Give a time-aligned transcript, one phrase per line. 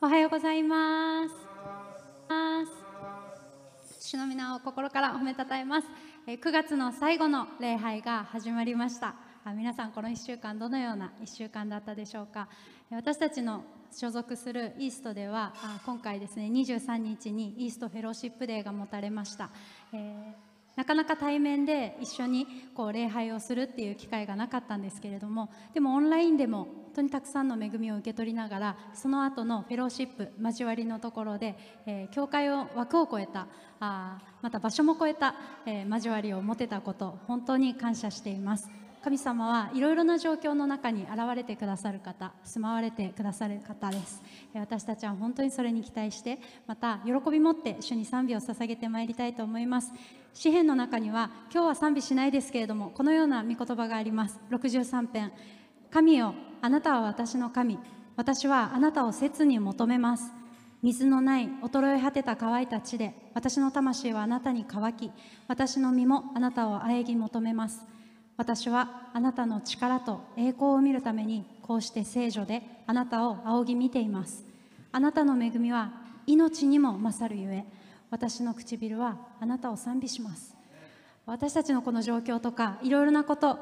[0.00, 1.34] おはようございます。
[3.98, 5.88] 主の皆を心から褒めたたえます。
[6.28, 9.16] え9月の最後の礼拝が始まりました。
[9.44, 12.48] あ皆さんこの1週間どのような1週間だったでしょうか。
[12.92, 15.52] え私たちの所属するイーストでは
[15.84, 19.50] 今回ですね23日にイーストフェローシップデーが持たれました。
[19.92, 20.47] えー
[20.78, 33.48] なかなか対面で一緒にこう礼拝をするっていう機会がなかったんですけれどもでもオンラインでも本当にたくさんの恵みを受け取りながらその後のフェローシップ交わりのところで、えー教会を枠を超えた
[33.80, 35.34] あまた場所も超えた、
[35.66, 38.77] えー交わりを持てたこと本当に感謝しています。
[39.02, 44.22] 神様はいろいろな状況の中に現れてくださる方住まわれてくださる方です。
[44.54, 49.92] 私たちは本当にそれに期待してまた喜び持って主に賛美を捧げてまいりたいと思います。
[50.34, 54.40] 詩篇の中には今日は賛美しないですけれどもこのような御言葉があります。
[54.50, 55.32] 63編。
[55.90, 57.78] 神よあなたは私の神。
[58.16, 60.32] 私はあなたを切に求めます。
[60.82, 65.10] 水のない衰え果てた乾いた地で私の魂はあなたに乾き
[65.48, 67.97] 私の身もあなたを喘ぎ求めます。
[68.38, 74.44] 私はあなたの力と栄光を見るためにこうして聖女であなたを仰ぎ見ています。
[74.92, 75.90] あなたの恵みは
[76.24, 77.64] 命にも勝るゆえ
[78.10, 80.54] 私の唇はあなたを賛美します。
[81.26, 83.58] 私たちのこの状況とかいろいろなこと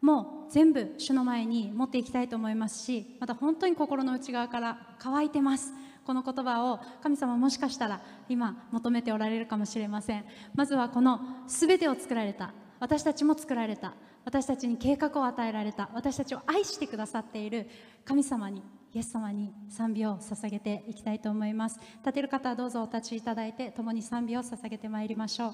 [0.00, 5.74] も全部主の前に持っていきたいと思いますしまた本当に心の内側から乾いてます。
[6.06, 10.24] この言葉を神様もしかしたら今求めておられるかもしれません。
[10.54, 13.92] まずはこの全てを作られた私たちも作られた。
[14.24, 15.90] 私たちに計画を与えられた。
[15.94, 17.68] 私たちを愛してくださっている。
[18.06, 18.62] 神様に
[18.94, 21.78] イエス様に賛美を捧げていきたいと思います。
[21.98, 25.52] 立てる方はどうぞお立ちいただいて共に賛美を捧げてまいりましょう。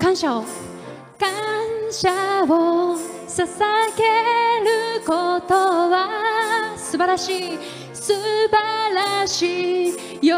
[0.00, 0.44] 感謝を。
[1.18, 1.32] 感
[1.90, 3.48] 謝を捧
[3.96, 4.04] げ
[4.98, 7.83] ることは素晴らしい。
[8.06, 10.30] 素晴らしい喜び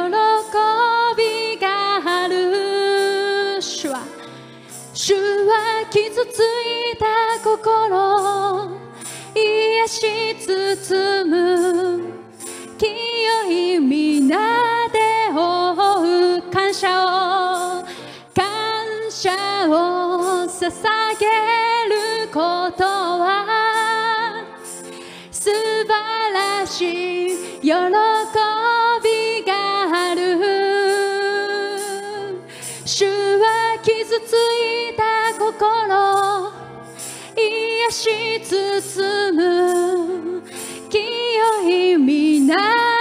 [1.60, 1.66] が
[2.04, 3.60] ある。
[3.60, 4.04] 主は
[4.94, 7.06] 主は傷ついた
[7.43, 8.71] 心
[9.34, 12.04] 癒し包む
[12.78, 12.87] 清
[13.75, 15.00] い皆で
[15.34, 17.84] 覆う感謝を
[18.33, 19.31] 感謝
[19.69, 20.71] を捧
[21.19, 21.27] げ
[21.91, 24.44] ることは
[25.33, 27.75] 素晴らしい喜び
[29.44, 29.50] が
[29.91, 30.38] ある
[32.84, 33.04] 主
[33.41, 35.03] は傷ついた
[35.37, 36.53] 心
[37.37, 40.43] 癒し包む。
[40.88, 41.03] 清
[41.69, 42.54] い皆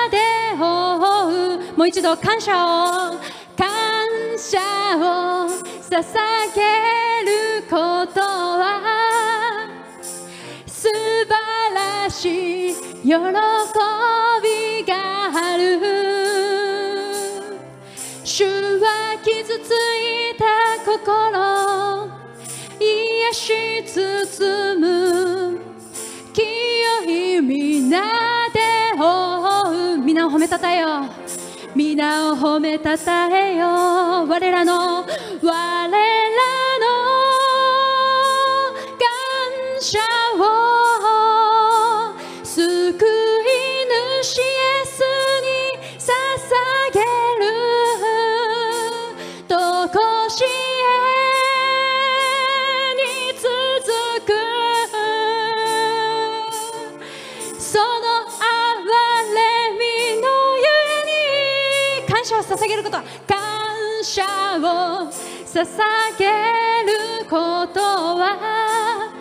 [0.09, 0.17] で
[0.57, 0.63] 覆
[1.27, 1.77] う。
[1.77, 3.19] もう一度感謝を
[3.55, 3.69] 感
[4.35, 4.57] 謝
[4.97, 5.47] を
[5.91, 6.01] 捧
[6.55, 6.61] げ
[7.29, 7.75] るこ
[8.11, 8.81] とは
[10.65, 11.29] 素晴
[11.75, 12.94] らしい。
[13.05, 13.13] 喜び
[14.83, 14.95] が
[15.31, 15.79] ある
[18.23, 18.43] 主
[18.79, 20.43] は傷ついた
[20.83, 22.09] 心
[22.79, 25.59] 癒し包む
[26.33, 26.43] 清
[27.37, 28.01] い皆
[28.51, 28.59] で
[28.97, 29.97] 覆う。
[29.99, 31.05] 皆を褒めたたえよ
[31.75, 33.67] 皆を褒めたたえよ
[34.27, 35.07] 我らの我
[35.43, 35.97] らの
[38.97, 39.99] 感謝
[40.39, 40.94] を。
[62.65, 63.03] 捧げること感
[64.03, 64.23] 謝
[64.57, 65.11] を
[65.45, 65.67] 捧
[66.17, 69.13] げることは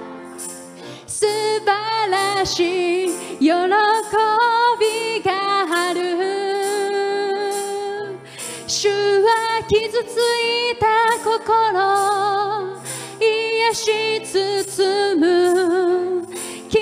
[1.06, 1.66] 素晴
[2.10, 3.52] らしい喜び
[5.22, 5.30] が
[5.68, 6.00] ある
[8.66, 10.86] 主は傷ついた
[11.22, 12.80] 心
[13.20, 16.26] 癒し包む
[16.70, 16.80] 清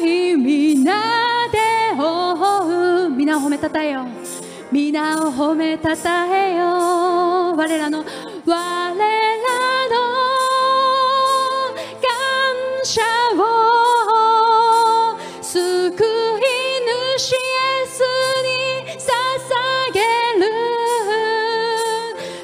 [0.00, 1.58] い皆で
[1.96, 3.10] 覆う。
[3.10, 4.21] 皆を褒めたたえよう。
[4.72, 6.64] 皆を褒めたたえよ
[7.54, 8.96] 我らの我らの
[12.00, 12.08] 感
[12.82, 13.02] 謝
[13.36, 13.44] を
[15.42, 16.00] 救い
[17.18, 18.00] 主イエス
[18.42, 20.00] に捧げ
[20.42, 20.48] る。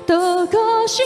[0.06, 1.02] とこし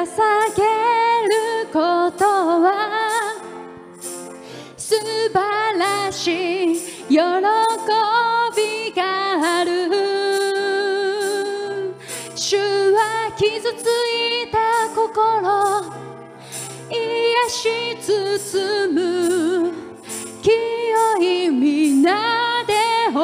[0.00, 0.06] 捧
[0.56, 0.62] げ
[1.28, 3.36] ることは
[4.74, 7.20] 素晴らしい喜び
[8.96, 9.90] がある。
[12.34, 12.56] 主
[12.92, 15.84] は傷ついた心。
[16.90, 16.96] 癒
[17.50, 17.68] し
[18.00, 19.72] 包む。
[20.40, 20.50] 清
[21.20, 22.72] い皆で
[23.14, 23.18] 追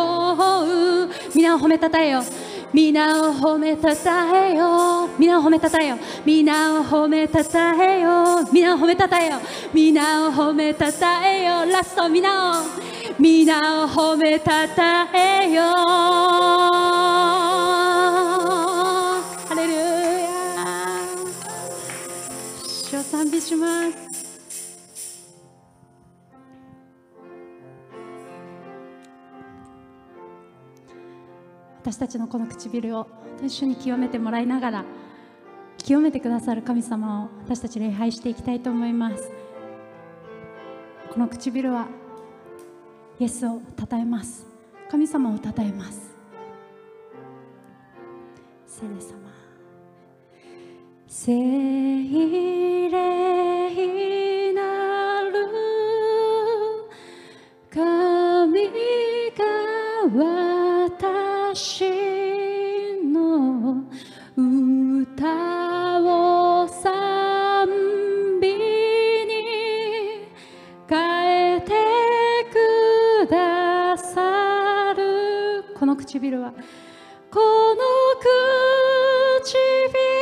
[1.07, 1.11] う。
[1.35, 2.46] 皆を褒めたたえよう。
[2.73, 9.39] 皆を褒めたたえよ皆を褒めたたえよ皆を褒めたたえよ皆を褒めたたえよ
[9.73, 12.87] 皆を褒めたたえよラスト皆を。
[13.19, 15.63] 皆を褒めたたえよ
[19.49, 19.79] ハレルヤ
[22.91, 24.06] 主を賛美します。
[31.87, 33.07] 私たちのこの唇を
[33.41, 34.85] 一緒に清めてもらいながら
[35.79, 39.31] 清めてくださる神様を私たち礼拝していきたいと思います。
[41.13, 41.87] この唇は
[43.21, 44.49] イエスを称えます。
[44.91, 46.13] 神様を称えます。
[48.67, 49.17] 聖霊様。
[51.07, 51.37] 聖
[52.91, 55.47] 霊なる。
[57.71, 58.71] 神
[59.39, 60.46] が
[65.17, 67.67] 歌を賛
[68.39, 68.55] 美に
[70.87, 71.73] 変えて
[72.53, 75.65] くださる。
[75.75, 76.53] この唇は。
[77.31, 77.77] この
[78.21, 80.16] 唇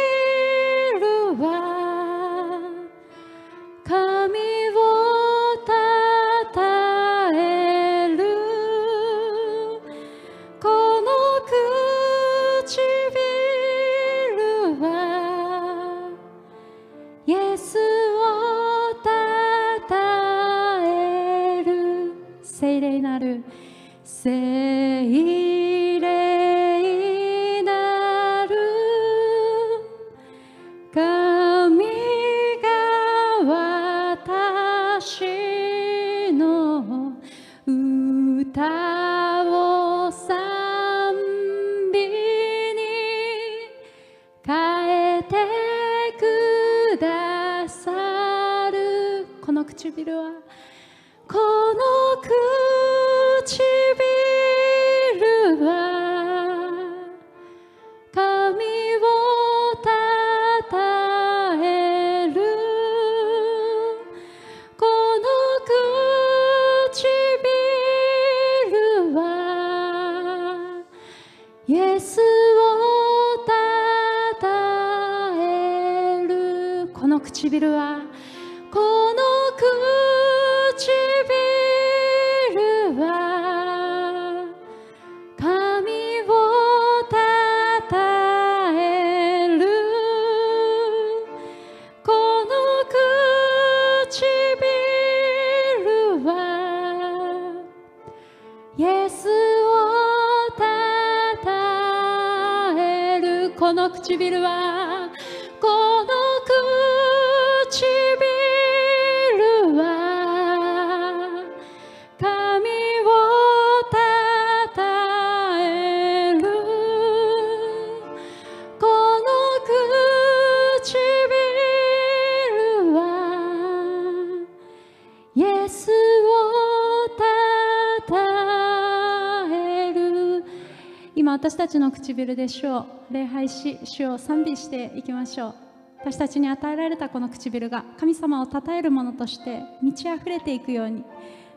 [131.65, 135.55] たちの唇で主を礼拝し主を賛美していきましょう。
[136.01, 141.03] 私たちに与えられたこの唇が神様を称えるものとして満ち溢れていくように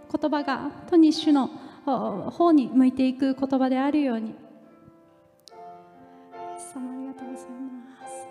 [0.10, 1.48] 言葉が本当に主の
[2.32, 4.30] 方に向いていく言葉であるように。
[4.30, 4.36] イエ
[6.58, 8.24] ス様ありがとうございます。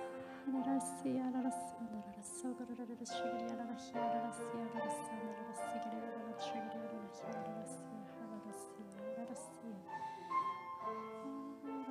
[0.49, 10.05] ララスアララスオガララスアララスギリアララスアララスアララスアララスアララスアララスオガララスアララスアララスギ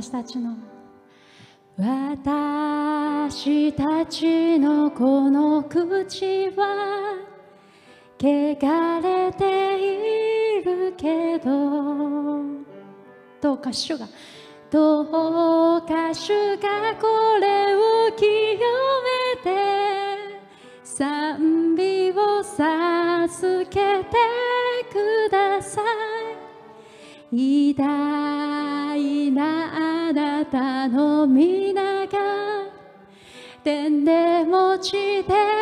[0.00, 0.56] 私たちの。
[1.76, 7.18] 私たちのこの口は
[8.18, 11.50] 汚れているけど
[13.42, 14.08] どうか主が
[14.70, 17.06] どうか主がこ
[17.38, 19.50] れを清めて
[20.82, 24.16] 賛美を授けて
[24.90, 25.82] くださ
[27.32, 28.09] い。
[31.26, 32.18] 皆が
[33.62, 35.59] 天で持ちて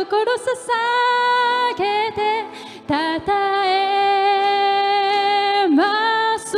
[0.00, 2.44] 心捧げて
[2.86, 3.20] た
[3.66, 3.68] え
[5.68, 6.56] ます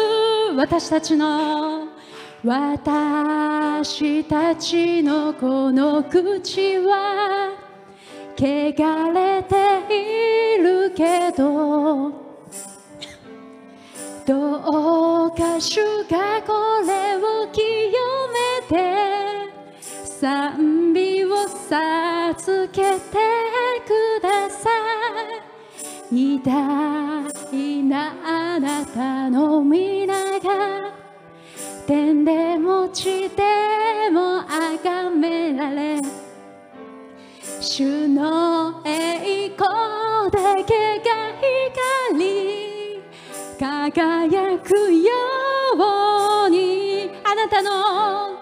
[0.54, 1.88] 私たちの
[2.44, 7.50] 私たちのこの口は
[8.38, 9.56] 汚れて
[9.90, 12.12] いるけど
[14.24, 16.52] どうか主がこ
[16.86, 17.90] れを清
[18.30, 19.52] めて
[21.72, 21.80] 賛
[22.28, 23.18] 美を授けて
[23.86, 24.68] くださ
[26.10, 26.14] い。
[26.14, 30.92] 偉大なあなたの皆が
[31.86, 36.02] 天でも地でも崇められ
[37.60, 43.00] 主の栄光だけが光
[43.58, 45.12] 輝くよ
[46.46, 48.36] うにあなたのあ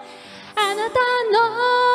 [0.75, 0.99] なた
[1.31, 1.90] の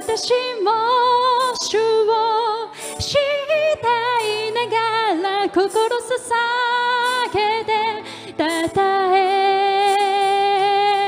[0.00, 0.32] 私
[0.64, 0.72] も
[1.60, 3.20] 主を知り
[3.82, 3.86] た
[4.24, 4.78] いなが
[5.44, 6.08] ら心捧
[7.34, 7.68] げて
[8.32, 8.80] たた
[9.14, 9.18] え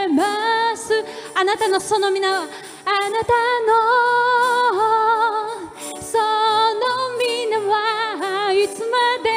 [0.08, 0.92] ます。
[1.34, 3.32] あなたのその皆はあなた
[3.66, 3.72] の
[5.98, 6.84] その
[7.18, 9.30] 皆はいつまで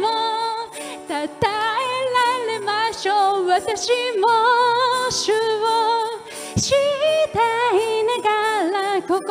[0.00, 0.02] も
[1.06, 1.80] たたえ
[2.48, 3.46] られましょう。
[3.46, 4.26] 私も
[5.12, 5.34] 主を
[6.56, 6.76] 知り
[7.32, 7.38] た
[7.76, 7.95] い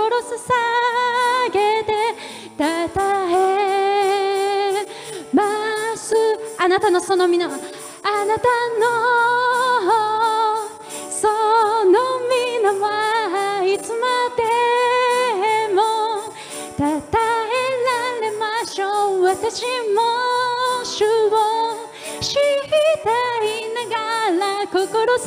[0.05, 1.91] 心捧げて
[2.55, 4.85] たたえ
[5.33, 6.13] ます
[6.59, 7.57] あなたのその皆はあ
[8.25, 8.43] なた
[8.79, 8.85] の
[11.09, 11.27] そ
[11.85, 11.97] の
[12.29, 14.05] 皆はいつま
[14.37, 15.81] でも
[16.77, 17.21] たたえ
[18.21, 19.63] られましょう私
[19.95, 20.03] も
[20.83, 21.33] 主を
[22.21, 22.41] 知り
[23.03, 23.09] た
[23.43, 25.25] いながら心捧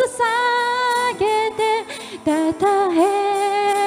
[1.19, 1.61] げて
[2.25, 3.78] たたえ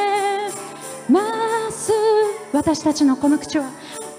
[1.11, 1.91] ます。
[2.53, 3.71] 私たちのこの口は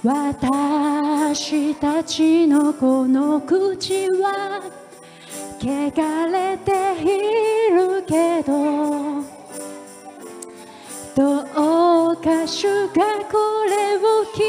[0.04, 4.60] 私たちのこの口は
[5.60, 6.72] 汚れて
[7.02, 7.04] い
[7.70, 8.52] るけど
[11.14, 11.42] ど
[12.12, 12.94] うか主が
[13.30, 13.36] こ
[13.68, 14.42] れを清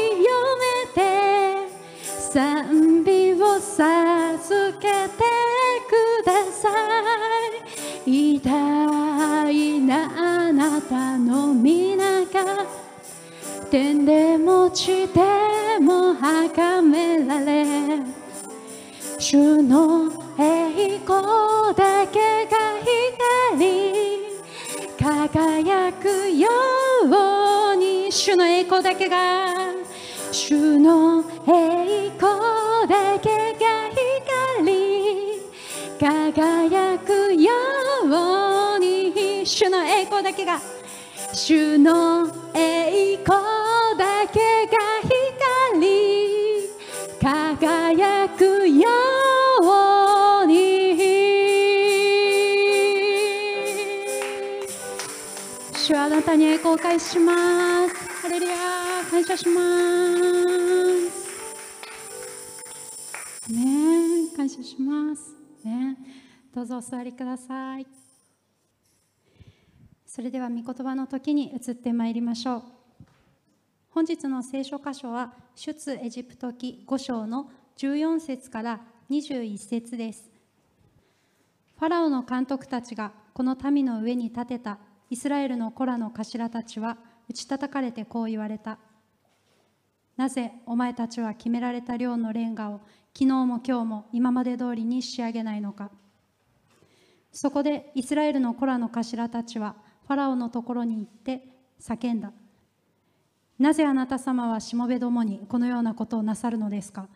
[0.58, 0.98] めて
[1.98, 5.22] 賛美を授けて
[5.88, 5.92] く
[6.24, 6.68] ださ
[8.06, 8.10] い。
[8.10, 9.92] 偉大な
[10.48, 11.33] あなたの
[13.74, 15.20] 天でも地で
[15.80, 17.98] も崇められ
[19.18, 22.78] 主の栄光だけが
[24.96, 26.48] 光輝くよ
[27.02, 29.56] うに主の栄光だけが
[30.30, 33.90] 主の栄光だけが
[35.98, 37.50] 光輝くよ
[38.76, 40.60] うに主の栄光だけが
[41.32, 42.43] 主の
[56.64, 57.32] はあなたに栄光を返しま
[57.88, 57.94] す。
[58.22, 58.56] ハレルヤ
[59.10, 59.60] 感謝しま
[63.46, 63.52] す。
[63.52, 64.34] ね。
[64.34, 65.34] 感謝します。
[65.62, 65.98] ね。
[66.54, 67.86] どうぞお座りください。
[70.06, 72.62] それでは御言葉の時に移ってまいりましょう。
[73.90, 78.80] 本日の聖書箇所は出エジプト記5章の14節から
[79.10, 80.30] 21節です。
[81.78, 84.78] ファラオの監督たちがこの民の上に立てた
[85.14, 88.78] イスラエルの子らの頭たちは打ち叩かれてこう言われた。
[90.16, 92.80] なぜお前たちは決められた量のレンガを
[93.16, 95.92] 昨日も今日も今まで通りに仕上げないのか。
[97.30, 99.76] そこでイスラエルの子らの頭たちは
[100.08, 101.46] ファラオのところに行って
[101.80, 102.32] 叫んだ。
[103.56, 107.06] なぜあなた様はしもべどもにこのようなことをなさるのですか。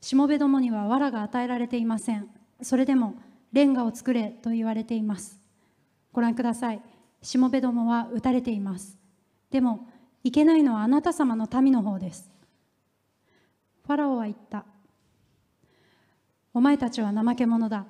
[0.00, 2.28] しもべどもには藁が与えられていません。
[2.62, 3.14] それでも
[3.52, 5.38] レンガを作れと言われています。
[6.12, 6.82] ご覧ください。
[7.24, 8.98] しもべどもは撃たれています。
[9.50, 9.88] でも
[10.22, 12.30] いけないのはあなた様の民の方です。
[13.86, 14.64] ファラオは言った。
[16.52, 17.86] お前たちは怠け者だ。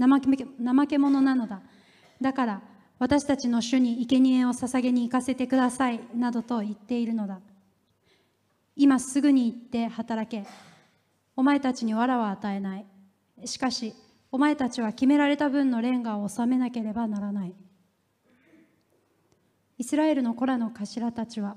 [0.00, 1.60] 怠け怠け者なのだ。
[2.20, 2.62] だから
[2.98, 6.00] 私たちの主に生贄を捧げに行かせてください。
[6.16, 7.40] などと言っているのだ。
[8.74, 10.46] 今すぐに行って働け。
[11.36, 12.86] お前たちに藁は与えない。
[13.44, 13.92] しかし
[14.30, 17.54] お前たちは決められた分のレンガを納めなければならない。
[19.82, 21.56] イスラエルの子らの頭たちは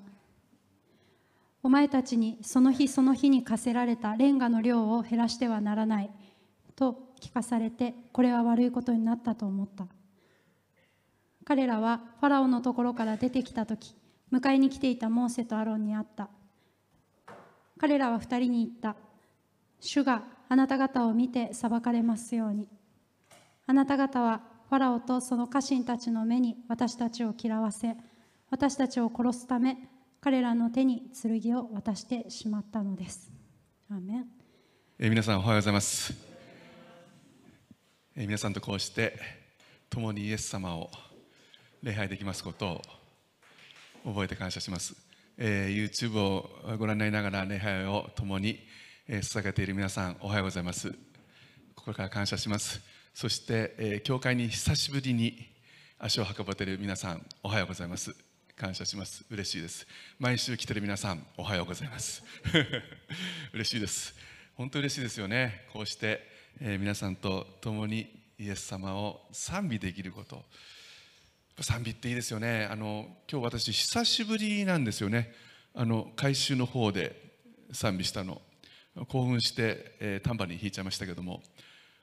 [1.61, 6.09] お前たちにその日その日に課せられたレンガの量を減らしてはならない
[6.75, 9.85] と聞かされてこれは悪いことになったと思った。
[11.43, 13.95] 彼らはファラオのところから出てきた時
[14.33, 16.27] 迎えに来ていたモーセとアロンに会った。
[17.79, 18.95] 彼らは二人に言った。
[19.79, 22.67] 主があなた方を見て裁かれますように。
[23.67, 27.95] あなた方はファラオとその家臣たちの目に私たちを嫌わせ
[28.49, 29.77] 私たちを殺すため
[30.21, 33.31] 彼らの手に剣を渡してしまったのです。
[33.89, 34.25] アメン。
[34.97, 36.13] え皆さんおはようございます。
[38.15, 39.19] え皆さんとこうして
[39.89, 40.89] 共にイエス様を
[41.83, 42.81] 礼拝できますこと
[44.03, 44.95] を覚えて感謝します、
[45.37, 48.59] えー、YouTube をご覧になりながら礼拝を共に、
[49.07, 50.93] えー、捧げている皆さんおはようございます。
[51.75, 52.81] 心から感謝します。
[53.13, 55.47] そして、えー、教会に久しぶりに
[55.99, 58.34] 足を運ばれている皆さんおはようございます。
[58.55, 59.25] 感謝します。
[59.29, 59.85] 嬉しいです。
[60.17, 62.23] 毎週来てる皆さんおはようございます。
[63.51, 64.15] 嬉しいです。
[64.55, 65.65] 本当嬉しいですよね。
[65.73, 66.25] こうして、
[66.61, 70.45] えー、皆さんと共にイエス様を賛美できること。
[71.59, 72.63] 賛美っていいですよね。
[72.71, 75.35] あの今日私久しぶりなんですよね。
[75.73, 77.33] あの改修の方で
[77.73, 78.41] 賛美したの。
[79.09, 81.43] 興奮して、えー、タンバリン弾いちゃいましたけども。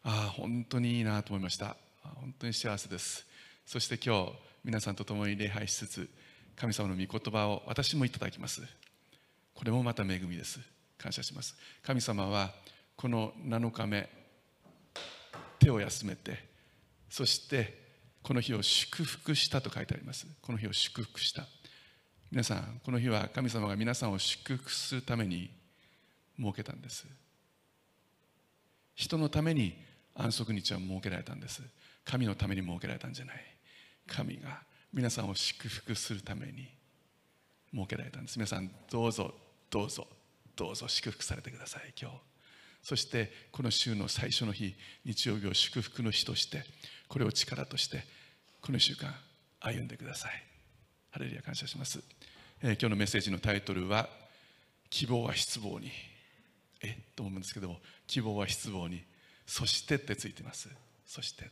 [0.03, 1.79] ああ本当にいいなと思いました。
[2.03, 3.27] 本当に幸せです。
[3.65, 4.33] そして今日
[4.65, 6.22] 皆さんと共に礼拝しつつ
[6.57, 8.63] 神様の御言葉を私もいただきます。
[9.55, 10.61] これもまた恵みです。
[10.99, 11.57] 感謝します。
[11.83, 12.53] 神様は
[12.97, 14.09] この7日目
[15.59, 16.49] 手を休めて
[17.09, 17.83] そして
[18.23, 20.27] この日を祝福したと書いてあります。
[20.41, 21.47] この日を祝福した。
[22.31, 25.51] 皆さんこの日は神様が皆さんを祝福するために
[26.39, 27.07] 設けたんです。
[28.95, 29.77] 人のために
[30.15, 31.63] 安息日は設けられたんです。
[32.05, 33.37] 神のために設けられたんじゃない。
[34.07, 34.63] 神が
[34.93, 36.69] 皆さんを祝福するために
[37.75, 38.37] 設けられたんです。
[38.37, 39.35] 皆さんどうぞ
[39.71, 40.07] どうぞ
[40.55, 42.17] どうぞ祝福されてください今日。
[42.83, 44.75] そしてこの週の最初の日
[45.05, 46.65] 日曜日を祝福の日として
[47.09, 48.05] これを力として
[48.61, 49.15] この1週間
[49.61, 50.33] 歩んでください。
[51.11, 52.03] ハレルヤ感謝します、
[52.63, 54.09] えー、今日のメッセージのタイトルは
[54.91, 55.91] 希望は失望に。
[56.83, 59.03] えと思うんですけども希望は失望に。
[59.47, 60.69] そしてってついてます。
[61.07, 61.51] そして。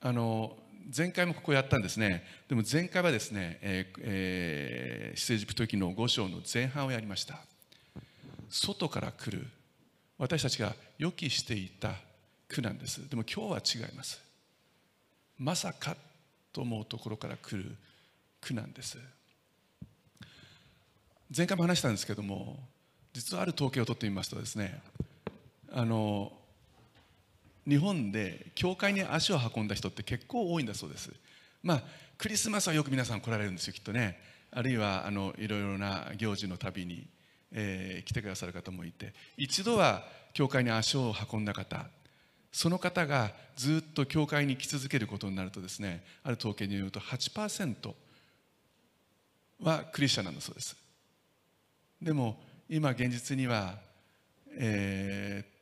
[0.00, 0.56] あの
[0.96, 2.24] 前回もここやったんですね。
[2.48, 7.38] でも前回はですね、えーえー、出エジプト記の5章の前半をやりました。
[8.50, 9.46] 外から来る
[10.18, 11.94] 私たちが予期していた
[12.48, 13.08] 苦なんです。
[13.08, 14.20] でも今日は違います。
[15.38, 15.96] まさか
[16.52, 17.76] と思うところから来る
[18.40, 18.98] 苦なんです。
[21.36, 22.58] 前回も話したんですけども
[23.12, 24.80] 実はある統計を取ってみますとですね
[25.72, 26.32] あの
[27.66, 31.10] 日本で教会に足を運んだ人って結構多いんだそうです。
[31.62, 31.82] まあ
[32.18, 34.18] クリスマスはよく皆さん来られるんですよきっとね。
[34.50, 37.06] あるいはあのいろいろな行事のたびに、
[37.52, 39.14] えー、来てくださる方もいて。
[39.36, 41.86] 一度は教会に足を運んだ方
[42.52, 47.94] その方がずっと教会に来続けることになるとですねある統計によると8%
[49.60, 50.76] はクリスチャンなんだそうです。
[52.00, 53.78] でも今現実には、
[54.56, 55.53] えー、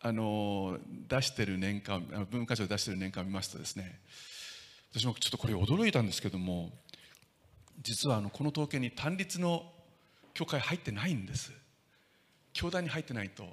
[0.00, 3.98] あの出してる年間文化庁で出してる年間を見ますとですね
[4.92, 6.70] 私もちょっとこれ驚いたんですけども
[7.82, 9.62] 実はあのこの統計に単立の
[10.34, 11.52] 教会入ってないんです。
[12.52, 13.44] 教団に入ってないと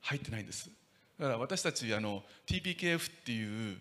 [0.00, 0.70] 入ってないんです。
[1.18, 3.78] だから私たちあの TPKF っていう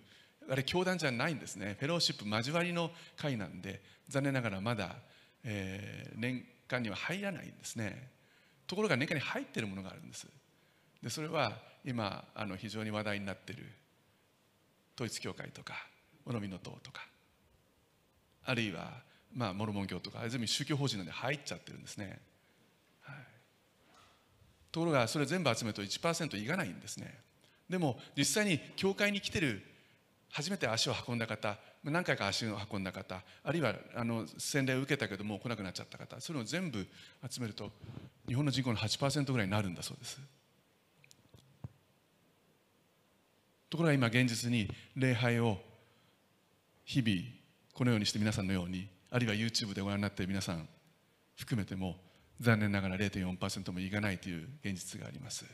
[0.50, 1.76] あれ教団じゃないんですね。
[1.80, 4.95] フェローシップ交わりの会なんで残念ながらまだ、
[5.43, 8.10] えー、年間には入らないんですね。
[8.67, 10.28] ところが年間に入ってるものがあるんです。
[11.02, 13.65] でそれは今あの非常に話題になっている
[14.96, 15.74] 統一教会とか
[16.26, 17.02] おのみの党とか
[18.46, 18.92] あるいは
[19.34, 22.20] まあモルモン教とか全部宗教法人なんで入っちゃってるんですね、
[23.02, 23.15] はい、
[24.72, 27.18] ところがそれ全部集めると1%いかないんですね。
[27.70, 29.62] でも実際に教会に来てる
[30.32, 36.88] 初めて足を運んだ方何回か足を運んだ方あるいはあの洗礼を受けたけどもう来なくなっちゃった方それを全部
[37.30, 37.72] 集めると
[38.28, 40.20] 日本の人口の8%ぐらいになるんだそうです。
[43.69, 45.58] ところが今現実に礼拝を
[46.86, 47.21] 日々
[47.73, 50.67] このようにして皆さんのようにあるいは YouTube でご覧になっている皆さん
[51.36, 51.97] 含めても
[52.39, 55.45] 残念ながら0.4%もいかないという現実があります。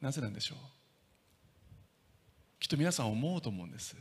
[0.00, 0.58] なぜなんでしょう？
[2.58, 3.96] きっと皆さん思うと思うんです。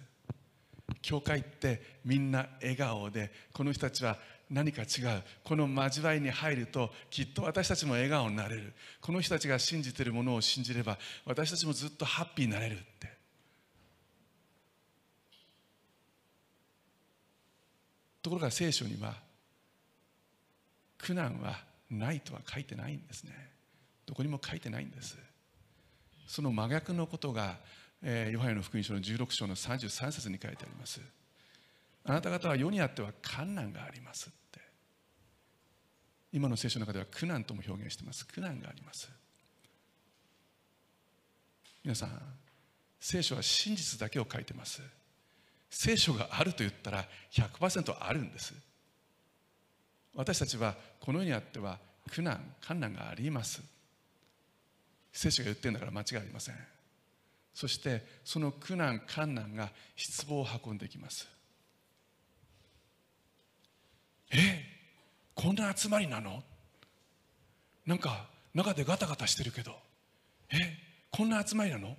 [1.01, 4.17] 教会ってみんな笑顔でこの人たちは
[4.49, 5.23] 何か違う。
[5.43, 8.73] この交わりに入るときっと私たちも笑顔になれる。
[8.99, 13.09] この人たちが信じてるものを信じれば私たちもずっとハッピーになれるって。
[18.21, 19.15] ところが聖書には
[20.97, 21.59] 苦難は
[21.89, 23.31] ないとは書いてないんですね。
[24.05, 25.17] どこにも書いてないんです。
[26.27, 27.57] その真逆のことが、
[28.01, 30.99] えー、ヨハネの福音書の16章の33節に書いてあります。
[32.03, 34.38] あなた方は世にあっては困難があります。
[36.31, 38.25] 今の聖書の中では苦難とも表現しています。
[38.27, 39.09] 苦難があります。
[41.83, 42.09] 皆さん
[42.99, 44.81] 聖書は真実だけを書いてます。
[45.69, 48.53] 聖書があると言ったら100%あるんです。
[50.13, 51.79] 私たちはこの世にあっては
[52.11, 53.61] 苦難困難があります。
[55.11, 56.55] 聖書が言ってるんだから間違いありません。
[57.53, 61.27] そしてその苦難困難が失望を運んできます。
[64.31, 64.37] え
[64.75, 64.78] っ
[65.41, 66.43] こんな集まりなの？
[67.85, 69.71] なんか中でガタガタしてるけど。
[70.51, 70.57] え？
[71.11, 71.95] こんな集まりなの？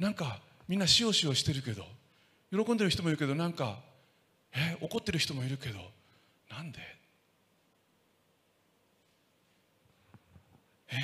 [0.00, 1.86] なんかみんなしおしおしてるけど。
[2.50, 3.36] 喜んでる人もいるけど。
[3.36, 3.78] なんか
[4.52, 4.76] え？
[4.80, 5.78] 怒ってる人もいるけど。
[6.50, 6.80] なんで？
[10.90, 10.94] え？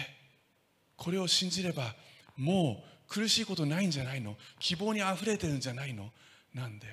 [0.96, 1.94] これを信じれば
[2.36, 4.36] もう苦しいことないんじゃないの？
[4.58, 6.10] 希望にあふれてるんじゃないの？
[6.54, 6.88] なんで？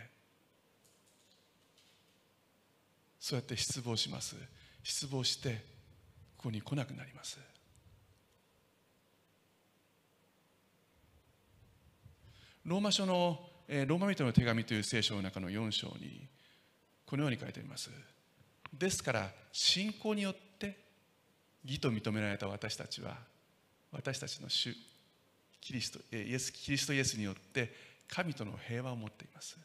[3.27, 4.37] そうやって失望します。
[4.81, 5.61] 失望して
[6.37, 7.37] ここに来なくなります。
[12.63, 13.37] ローマ書の
[13.67, 16.25] えローマ人の手紙という聖書の中の4章に
[17.05, 17.89] このように書いてあります。
[18.73, 20.77] ですから信仰によって
[21.65, 23.17] 義と認められた私たちは
[23.91, 24.73] 私たちの主
[25.59, 27.73] キリストイエスキリストイエスによって
[28.07, 29.57] 神との平和を持っています。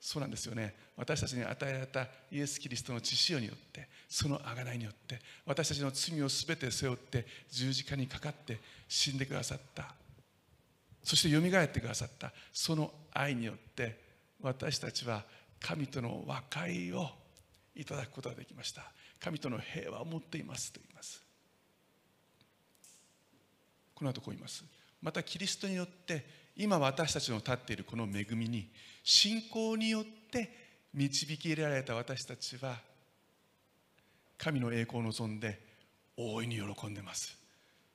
[0.00, 0.74] そうなんですよね。
[0.96, 8.58] 私たちに与えられたイエス・キリストの血潮によってその贖いによって私たちの罪を全て背負って十字架にかかって
[8.88, 9.94] 死んでくださった。
[11.02, 12.32] そしてよみがえってくださった。
[12.52, 13.98] その愛によって
[14.40, 15.22] 私たちは
[15.60, 17.06] 神との和解を
[17.76, 18.90] いただくことができました。
[19.20, 21.22] 神との平和を持っていますと言います。
[23.94, 24.64] この後こう言います。
[25.02, 26.24] またキリストによって
[26.56, 28.70] 今私たちの立っているこの恵みに
[29.02, 30.50] 信仰によって
[30.92, 32.76] 導き入れられた私たちは
[34.36, 35.60] 神の栄光を望んで
[36.16, 37.36] 大いに喜んでます。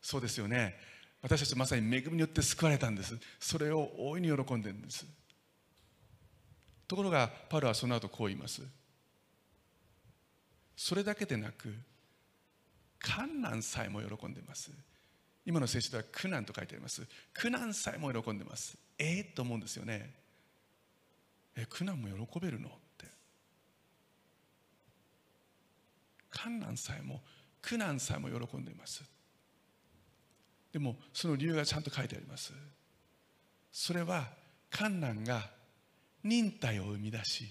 [0.02, 0.76] そうですよね。
[1.22, 3.18] 私たちまさに恵みによって救われたんです。
[3.40, 5.06] それを大いに喜んでるんです。
[6.88, 8.62] ところがパウロはその後こう言います。
[10.76, 11.74] それだけでなく
[13.00, 14.72] 観難さえも喜んでます。
[15.46, 17.04] 今の聖書では苦難と書いてあります。
[17.34, 18.78] 苦難さえも喜んでます。
[18.98, 20.14] ええー、と思うんですよね。
[21.56, 23.08] え苦難も喜べるのって。
[26.30, 27.22] 観難さえも
[27.62, 29.04] 苦難さえも喜んでいます。
[30.74, 32.54] でもその理由がちゃんと書いてあります。
[33.72, 34.28] それは
[34.70, 35.50] 観難が
[36.24, 37.46] 忍耐を生み出し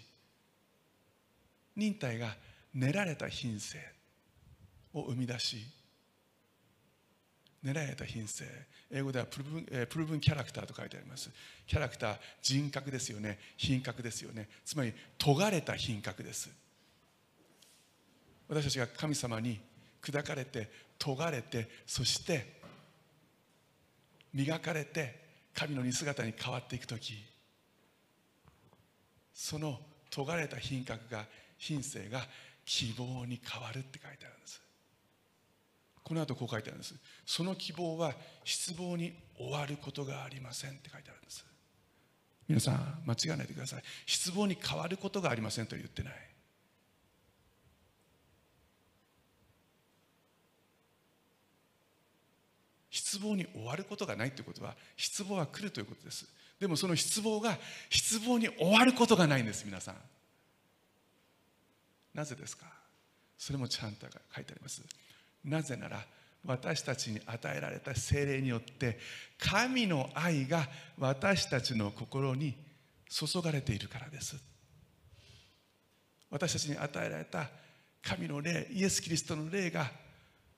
[1.76, 2.34] 忍耐が
[2.74, 3.78] 練られた品性
[4.92, 5.66] を生み出し
[7.64, 8.44] 狙えた品性。
[8.90, 11.30] 英語ではプルブン,、えー、プルブンキャラクターと書いてあります。
[11.66, 13.38] キャラクター人格ですよね。
[13.56, 14.48] 品格ですよね。
[14.64, 16.50] つまり尖れた品格です。
[18.48, 19.60] 私たちが神様に
[20.02, 22.60] 砕かれて尖れてそして
[24.34, 25.18] 磨かれて
[25.54, 27.24] 神の似姿に変わっていく時
[29.32, 31.24] その尖れた品格が
[31.58, 32.20] 品性が
[32.64, 34.63] 希望に変わるって書いてあるんです。
[36.04, 36.94] この後こう書いてあるんです。
[37.24, 38.12] その希望は
[38.44, 41.44] 失望に終わることがありませんって書いてあるんです。
[42.46, 43.82] 皆さん間違わないでください。
[44.04, 46.14] 失望に変わることがありませんと言ってない。
[52.90, 56.28] 失望に終わることがないということは失望は来るということです。
[56.60, 57.56] でもその失望が
[57.88, 59.96] 失望に終わることがないんです皆さん。
[62.12, 62.66] なぜですか？
[63.38, 64.82] それもちゃんと書いてあります。
[65.44, 66.04] なぜなら
[66.44, 68.98] 私たちに与えられた精霊によって
[69.38, 72.54] 神の愛が私たちの心に
[73.08, 74.36] 注がれているからです。
[76.30, 77.48] 私たちに与えられた
[78.02, 79.90] 神の霊イエス・キリストの霊が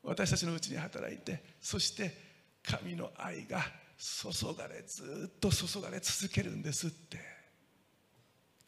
[0.03, 2.13] 私たちのうちに働いてそして
[2.63, 3.61] 神の愛が
[3.99, 7.37] 注がれずっと注がれ続けるんですって。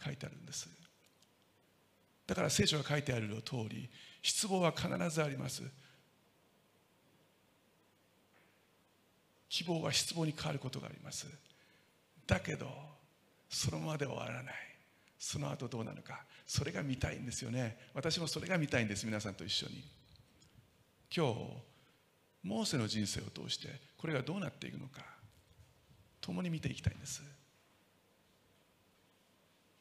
[0.04, 0.68] 書いてあるんです。
[2.26, 3.88] だから聖書が書いてある通り
[4.22, 5.62] 失望は必ずあります。
[9.58, 11.26] 希望は失望に変わることがあります。
[12.28, 12.68] だけど
[13.50, 14.54] そのままで終わらない。
[15.18, 16.22] その後どうなのか。
[16.46, 17.76] それが見たいんですよね。
[17.92, 19.04] 私もそれが見たいんです。
[19.04, 19.82] 皆さんと一緒に。
[21.12, 21.34] 今日
[22.44, 25.02] モーセの人生を通してこれがどうなっていくのか。
[26.20, 27.20] 共に見ていきたいんです。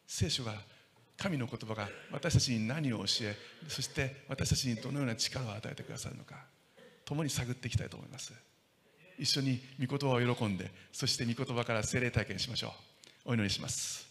[0.08, 0.54] 聖書が
[1.18, 3.38] 神の言葉が私たちに何を教え
[3.68, 6.46] そして私たちにどのような力を与えてくださるのか。
[7.06, 8.47] 共に探っていきたいと思います。
[9.18, 12.74] 一緒に御言葉を喜んでそして御言葉から精霊体験しましょ
[13.26, 13.32] う。
[13.32, 14.08] お祈りします。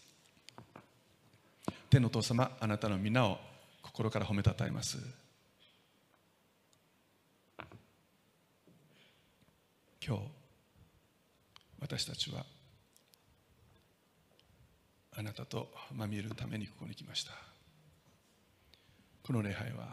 [1.89, 3.39] 天の父様あなたの皆を
[3.81, 4.97] 心から褒めたたえます。
[10.05, 10.23] 今日
[11.79, 12.45] 私たちは
[15.15, 17.31] あなたとまみえるためにここに来ました。
[19.23, 19.87] この礼拝は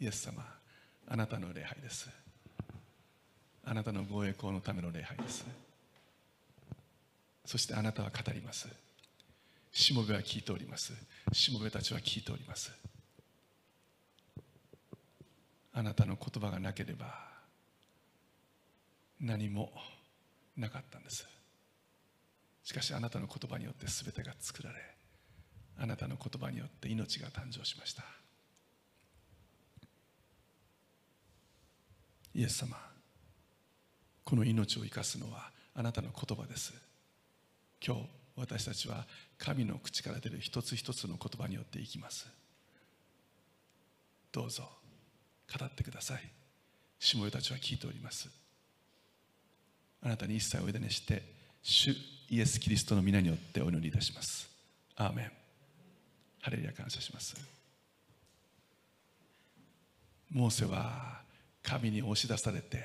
[0.00, 0.44] イエス様
[1.06, 2.08] あなたの礼拝です。
[3.70, 5.44] あなたのご栄光のための礼拝です。
[7.44, 8.66] そしてあなたは語ります。
[9.72, 10.94] しもべは聞いております。
[11.32, 12.72] しもべたちは聞いております。
[15.74, 17.14] あなたの言葉がなければ
[19.20, 19.70] 何も
[20.56, 21.28] なかったんです。
[22.64, 24.76] しかしあなたの言葉によって全てが作られ
[25.78, 28.02] あなたの言葉によって命が誕生しました。
[32.34, 32.97] イエス様。
[34.28, 36.74] この命を生かすのはあなたの言葉です。
[37.82, 38.02] 今日
[38.36, 39.06] 私たちは
[39.38, 42.28] 神の口から出る一つ一つの言葉によって生きます。
[44.30, 44.64] どうぞ
[45.58, 46.20] 語ってください。
[46.98, 48.28] しもべたちは聞いております。
[50.02, 51.22] あなたに一切おいでにして
[51.62, 51.96] 主
[52.28, 54.46] イエス・キリストの皆によってお祈りいたします。
[54.96, 55.32] アーメン。
[56.42, 57.34] ハレルヤ感謝します。
[60.28, 61.22] モーセは
[61.62, 62.84] 神に押し出されて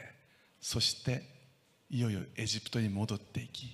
[0.62, 1.33] そして
[1.94, 3.68] いよいよエジプトに戻っていき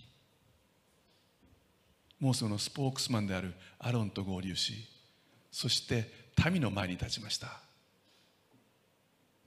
[2.19, 4.73] モーセのスポークスマンであるアロンと合流し
[5.51, 6.12] そして
[6.51, 7.47] 民の前に立ちました。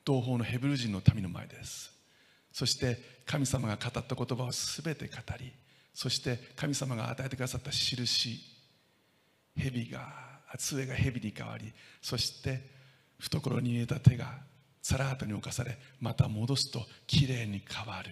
[0.05, 1.93] 同胞のヘブル人の民の前です。
[2.51, 5.53] そして神様が語った言葉を全て語り
[5.95, 8.41] そして神様が与えてくださった印
[9.57, 10.09] 蛇が
[10.59, 12.61] 杖が蛇に変わりそして
[13.21, 14.27] 懐に入れた手が
[14.83, 18.11] サラートに侵されまた戻すときれいに変わる。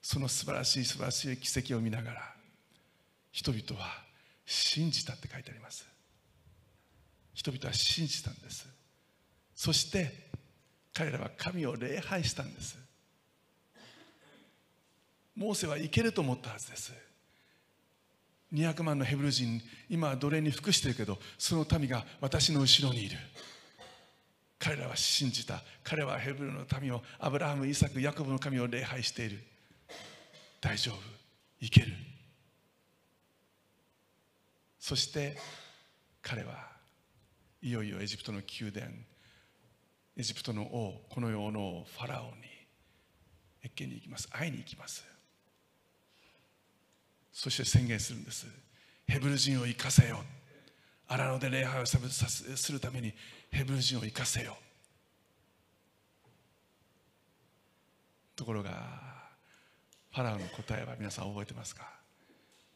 [0.00, 2.34] その素晴らしい素晴らしい奇跡を見ながら
[3.32, 4.02] 人々は
[4.46, 5.86] 信じたって書いてあります。
[7.34, 8.66] 人々は信じたんです。
[9.54, 10.28] そして
[10.92, 12.78] 彼らは神を礼拝したんです。
[15.36, 16.92] モーセはいけると思ったはずです。
[18.52, 23.16] 200万のヘブル人今は奴隷に服してるけどその民が私の後ろにいる。
[24.58, 25.62] 彼らは信じた。
[25.84, 29.44] 彼はヘブルの民をアブラハムイサクヤコブの神を礼拝している。
[30.60, 30.96] 大丈夫？
[31.60, 31.92] いける？
[34.78, 35.36] そして
[36.22, 36.54] 彼は
[37.62, 38.86] いよいよエジプトの宮殿
[40.16, 42.48] エジプトの王この世の王ファラオに
[43.62, 44.28] 謁見に行きます。
[44.28, 45.04] 会いに行きます。
[47.32, 48.46] そして宣言するんです。
[49.06, 50.24] ヘブル人を生かせよ。
[51.06, 53.14] 荒野で礼拝をするために
[53.50, 54.56] ヘブル人を生かせよ。
[58.36, 59.07] ところが
[60.18, 61.88] ファラオの答えは皆さん覚えてますか？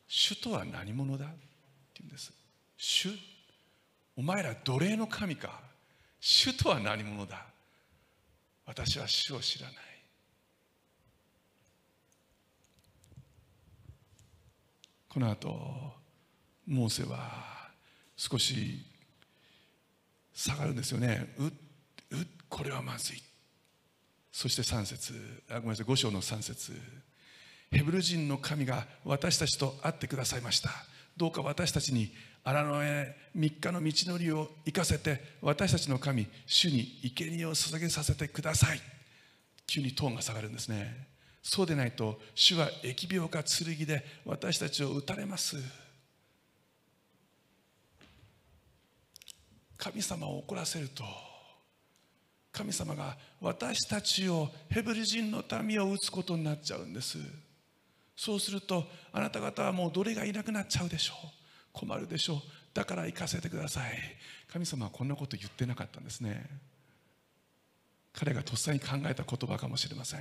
[0.07, 1.25] 主とは何者だ？
[1.25, 1.35] って
[1.95, 2.33] 言うんです。
[2.77, 3.09] 主？
[4.17, 5.61] お前ら奴隷の神か？
[6.21, 7.45] 主とは何者だ？
[8.65, 9.75] 私は主を知らない。
[15.09, 15.49] この後
[16.69, 17.73] モーセは
[18.17, 18.87] 少し
[20.33, 21.35] 下がるんですよね。
[21.39, 21.51] うっ
[22.13, 23.23] うっこれはまずい。
[24.31, 25.87] そして3節あごめんなさい。
[25.87, 26.81] 5章の3節。
[27.73, 30.71] ヘブル人の神が私たちと会ってくださいました。
[31.17, 32.13] どうか私たちに
[32.45, 38.81] 荒野へ3日の道のりを行かせて私たちの神主に生贄を捧げさせてください。
[39.67, 41.09] 急にトーンが下がるんですね。
[41.43, 45.57] そうでないと主は疫病か剣で私たちを打たれます。
[49.79, 51.03] 神様を怒らせると
[52.53, 57.19] 神様が私たちをヘブル人の民を打つことになっちゃうんです。
[58.25, 61.27] そうするとあなた方はもう奴隷がいなくなっちゃうでしょう。
[61.73, 62.39] 困るでしょう。
[62.73, 63.95] だから行かせてください。
[64.47, 66.49] 神様はこんなこと言ってなかったんですね。
[68.13, 70.21] 彼がとっさに考えた言葉かもしれません。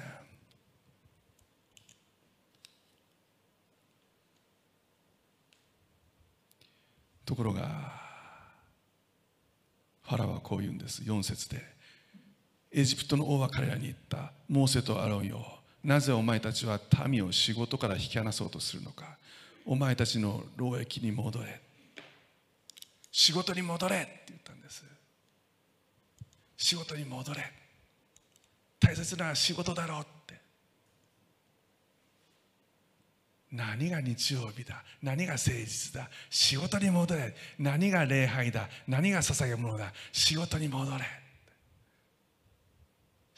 [7.23, 8.01] ところが
[10.01, 11.03] ファラはこう言うんです。
[11.03, 11.63] 4節で
[12.71, 14.33] エジプトの王は彼らに言った。
[14.49, 19.17] モーセとアロンよなぜお前たちは民を仕事から引き離そうとするのか。
[19.65, 21.61] お前たちの労役に戻れ。
[23.11, 24.83] 仕事に戻れって言ったんです。
[26.57, 27.51] 仕事に戻れ。
[28.79, 30.39] 大切な仕事だろうって。
[33.51, 34.83] 何が日曜日だ。
[35.01, 36.09] 何が誠実だ。
[36.29, 37.35] 仕事に戻れ。
[37.59, 38.69] 何が礼拝だ。
[38.87, 39.91] 何が捧げ物だ。
[40.11, 41.20] 仕事に戻れ。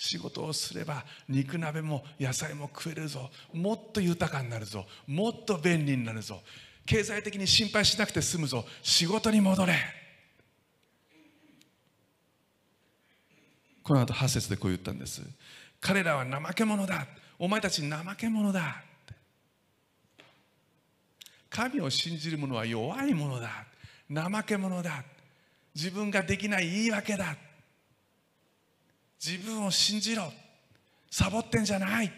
[0.04, 3.32] 仕事をすれば肉鍋も野菜も食えるぞ。
[3.54, 4.86] もっと豊かになるぞ。
[5.08, 6.42] もっと便利になるぞ。
[6.86, 8.66] 経済的に心配しなくて済むぞ。
[8.82, 9.76] 仕事に戻れ。
[13.82, 15.22] この後8節でこう言ったんです。
[15.80, 17.08] 彼らは怠け者だ。
[17.40, 18.84] お前たち怠け者だ。
[21.50, 23.66] 神を信じる者は弱い者だ。
[24.14, 25.02] 怠け者だ。
[25.74, 27.38] 自分ができない言い訳だ。
[29.26, 30.34] 自分を信じろ。
[31.10, 32.12] サボってんじゃない。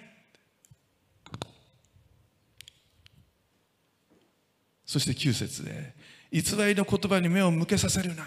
[4.86, 5.94] そして9節で
[6.32, 8.24] 偽りの言葉に目を向けさせるな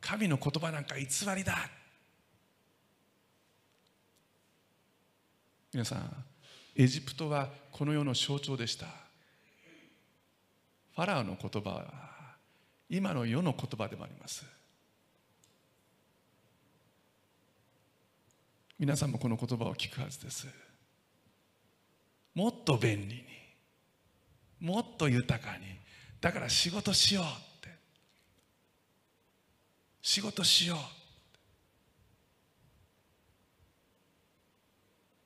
[0.00, 1.70] 神の言葉なんか偽りだ。
[5.72, 6.24] 皆さん
[6.76, 8.86] エジプトはこの世の象徴でした。
[10.94, 11.86] ファラオの言葉は
[12.88, 14.53] 今の世の言葉でもあります。
[18.84, 20.46] 皆さんもこの言葉を聞くはずです。
[22.34, 23.24] もっと便利に
[24.60, 25.64] もっと豊かに
[26.20, 27.28] だから仕事しようっ
[27.62, 27.70] て。
[30.02, 30.78] 仕事しよう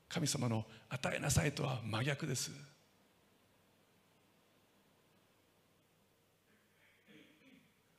[0.07, 2.51] 神様の与えなさいとは真逆です。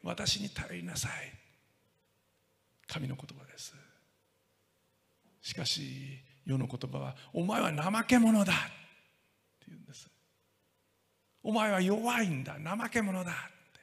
[0.03, 1.11] 私に頼りなさい。
[2.87, 3.80] 神の言葉です。
[5.41, 8.53] しかし世の言葉はお前は怠け者だ。
[8.53, 10.09] って言うんです。
[11.43, 12.55] お前は弱いんだ。
[12.63, 13.31] 怠け者だ。
[13.31, 13.35] っ
[13.73, 13.81] て。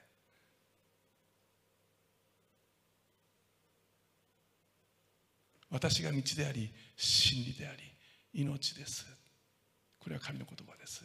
[5.71, 7.83] 私が道であり真理であり
[8.33, 9.05] 命です。
[9.99, 11.03] これは神の言葉です。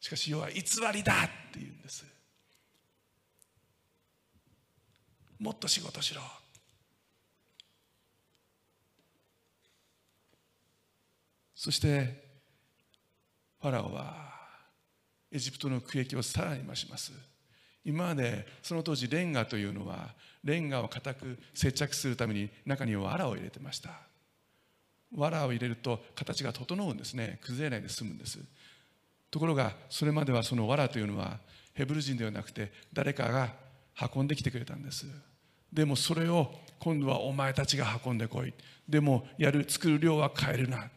[0.00, 1.12] しかし世は偽りだ。
[1.24, 2.04] って言うんです。
[5.38, 6.20] もっと仕事しろ。
[11.58, 12.14] そして
[13.60, 14.14] ファラオは
[15.32, 17.10] エジプトの区域をさらに増します。
[17.84, 23.90] 今までその当時レンガというのはレンガを固く接着するために中に藁を入れてました。
[25.12, 27.40] 藁を入れると形が整うんですね。
[27.42, 28.38] 崩れないで済むんです。
[29.28, 31.40] ところがそれまではその藁というのは
[31.74, 33.52] ヘブル人ではなくて誰かが
[34.14, 35.06] 運んできてくれたんです。
[35.72, 38.54] でもそれを今度はお前たちが運んでこい。
[38.88, 40.88] でもやる作る量は変えるな。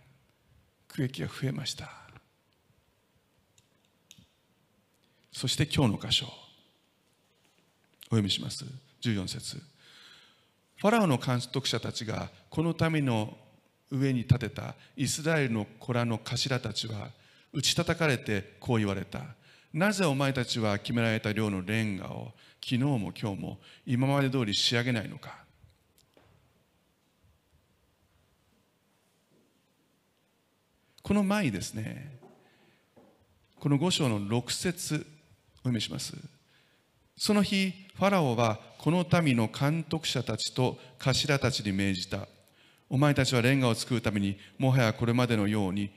[0.92, 1.90] 区域が増えました。
[5.32, 6.26] そして今日の箇所。
[8.08, 8.66] お読みします。
[9.02, 9.58] 14節。
[10.78, 13.38] ファラオの監督者たちがこの民の
[13.90, 17.10] 上に立てたイスラエルの子らの頭たちは
[17.54, 19.22] 打ち叩かれてこう言われた。
[19.74, 25.41] なぜお前たちは決められた量のレンガを昨日も今日も今まで通り仕上げないのか。
[31.02, 32.20] この前にですね
[33.60, 35.06] この5章の6節
[35.58, 36.16] お読みします。
[37.16, 42.28] その日ファラオはこの民の監督者たちと頭たちに命じた。
[42.90, 45.92] お前たちはレンガを作るためにもはやこれまでのように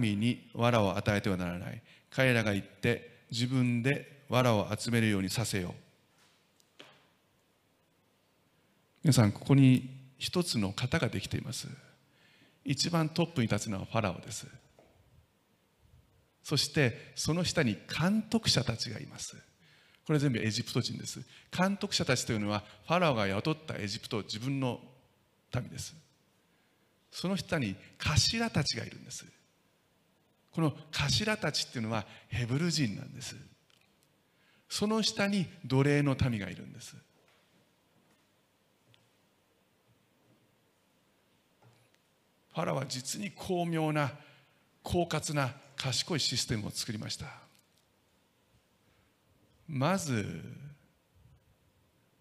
[0.00, 1.82] 民に藁を与えてはならない。
[2.10, 5.74] 彼らが言って自分で藁を集めるようにさせよ
[6.80, 6.82] う。
[9.04, 11.68] 皆さんここに一つの型ができています。
[12.64, 14.46] 一番トップに立つのはファラオです。
[16.42, 19.36] そしてその下に監督者たちがいます。
[20.06, 21.20] これ全部エジプト人です。
[21.56, 24.80] 監督者たちというのはファラオが雇ったエジプト自分の
[25.54, 25.94] 民です。
[27.10, 29.24] その下に頭たちがいるんです。
[30.50, 33.36] この頭たちっていうのはヘブル人なんです。
[34.68, 36.96] その下に奴隷の民がいるんです。
[42.54, 44.12] ファラは実に巧妙な
[44.84, 47.26] 狡猾な賢いシステムを作りました。
[49.68, 50.12] まず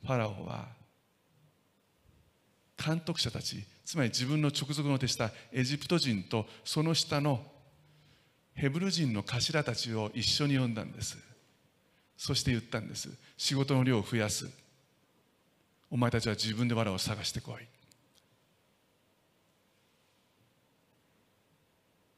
[0.03, 0.67] ファラオは
[2.83, 7.43] 監督者たちつまり自分の直属の手下エジプト人とその下の
[8.53, 11.17] ヘブル人の頭たちを一緒に呼んだんです。
[12.17, 13.09] そして言ったんです。
[13.37, 14.49] 仕事の量を増やす。
[15.89, 17.80] お前たちは自分で藁を探してこい。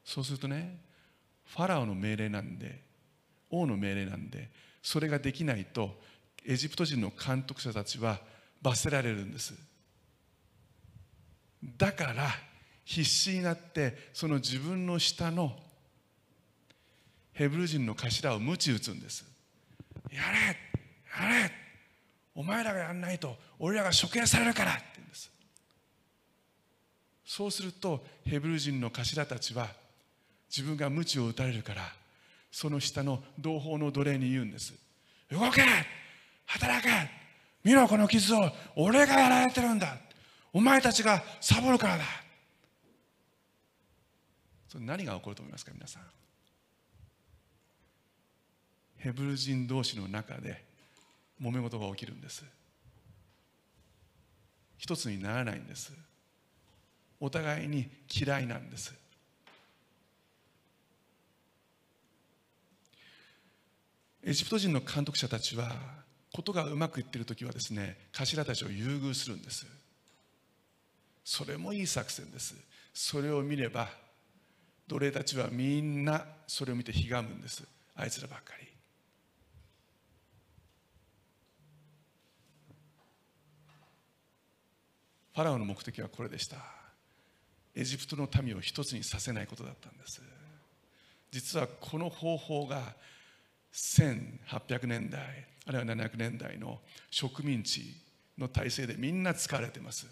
[0.04, 0.78] そうするとね
[1.46, 2.82] ファラオの命令なんで
[3.50, 4.50] 王の命令なんで
[4.82, 5.98] それができないと
[6.46, 8.20] エジプト人の監督者たちは
[8.60, 9.54] 罰せられるんです。
[11.78, 12.28] だから
[12.84, 15.56] 必死になってその自分の下の
[17.32, 19.24] ヘブル人の頭を鞭打つんです。
[20.10, 21.50] やれやれ
[22.34, 25.30] お前らがやらないと俺らが処刑されるからって言うんです。
[27.24, 29.68] そうするとヘブル人の頭たちは
[30.56, 31.82] 自分が鞭を打たれるから
[32.52, 34.72] その下の同胞の奴隷に言うんです。
[35.28, 35.62] 動け！
[36.46, 36.90] 働け！
[37.64, 38.52] 見ろこの傷を！
[38.76, 39.96] 俺がやられてるんだ！
[40.52, 42.04] お前たちがサボるからだ！
[44.68, 46.02] それ何が起こると思いますか皆さん？
[48.98, 50.62] ヘブル人同士の中で
[51.42, 52.44] 揉め事が起きるんです。
[54.78, 55.92] 一つにならないんです。
[57.18, 58.94] お互いに嫌いなんです。
[64.26, 65.70] エジプト人の監督者たちは
[66.32, 69.66] ことがうまくいっている時はですね頭たちを優遇するんです。
[71.22, 72.54] それもいい作戦です。
[72.94, 73.88] それを見れば
[74.88, 77.64] 奴隷たちはみんなそれを見てひがむんです。
[77.94, 78.66] あいつらばっかり。
[85.34, 86.56] ファラオの目的はこれでした。
[87.74, 90.22] エジプトの民を一つにさせないことだったんです。
[91.30, 92.94] 実はこの方法が
[93.74, 97.96] 1800年代あるいは700年代の植民地
[98.38, 100.06] の体制でみんな使われてます。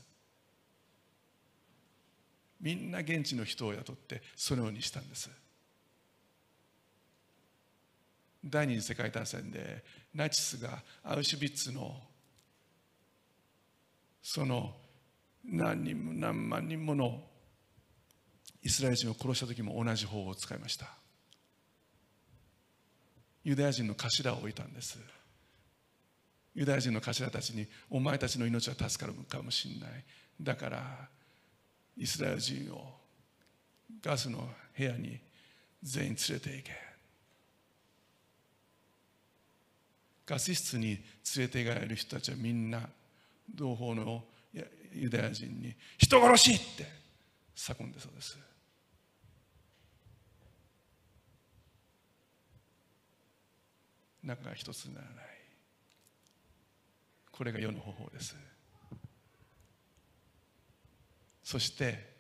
[2.61, 5.31] みんな現地の人を雇ってそのようにしたんです。
[8.45, 9.85] 第二次世界大戦で
[10.15, 12.01] ナチスがアウシュビッツの
[14.23, 14.75] その
[15.45, 17.21] 何人も何万人もの
[18.63, 20.87] イスラエル人を殺した時も同じ方法を使いました。
[23.45, 24.99] ユダヤ人の頭を置いたんです。
[26.55, 30.05] ユダヤ人の頭たちにお前たちの命は助かるかもしれない。
[30.41, 31.09] だから
[31.97, 32.95] イスラエル人を
[34.03, 35.19] ガスの部屋に
[35.83, 36.73] 全員連れて行け。
[40.25, 40.87] ガス室に
[41.37, 42.89] 連れて行かれる人たちはみんな
[43.55, 44.25] 同胞の
[44.95, 46.87] ユダヤ人に人殺しって
[47.57, 48.39] 叫んでそうです。
[54.23, 55.25] 仲が一つにならない。
[57.31, 58.37] これが世の方法です。
[61.43, 62.13] そして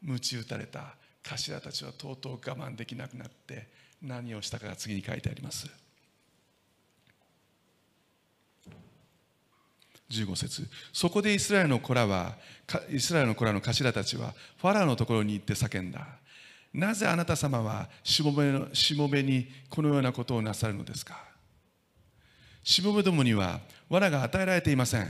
[0.00, 3.68] 鞭打たれた頭たちはとうとう我慢できなくなって
[4.02, 5.68] 何をしたかが次に書いてあります。
[10.10, 10.68] 15節。
[10.92, 12.36] そこでイスラエルの子らは
[12.90, 16.06] イスラエルの子らの頭たちはファラオのところに行って叫んだ。
[16.72, 21.22] なぜあなた様はしもべのしもべにこのようなことをなさるのですか？
[22.64, 23.60] しもべどもには
[23.90, 25.08] 藁が与えられていません。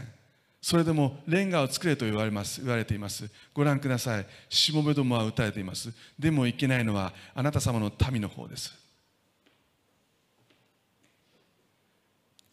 [0.61, 3.29] それでもレンガを作れと言われます言われています。
[3.53, 4.27] ご覧ください。
[4.49, 5.93] しもべどもは訴えています。
[6.19, 8.73] でもいけないのはあなた様の民の方です。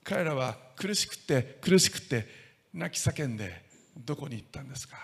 [0.04, 2.28] 彼らは苦しくて苦しくて
[2.74, 3.64] 泣き叫んで
[3.96, 4.98] どこに行ったんですか？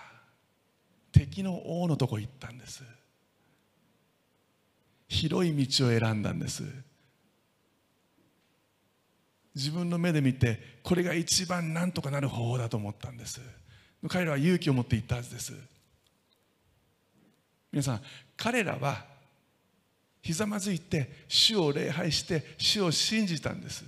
[1.12, 2.82] 敵の王のとこ行ったんです。
[5.08, 6.64] 広い道を選んだんです。
[9.54, 13.40] 自分の目で見てこれが一番なんとかなる方法だと思ったんです。
[14.08, 15.54] 彼らは勇気を持って行ったはずです。
[17.72, 18.00] 皆さん
[18.36, 19.04] 彼らは
[20.22, 23.84] ひざまずいて主を礼拝して主を信じたんです。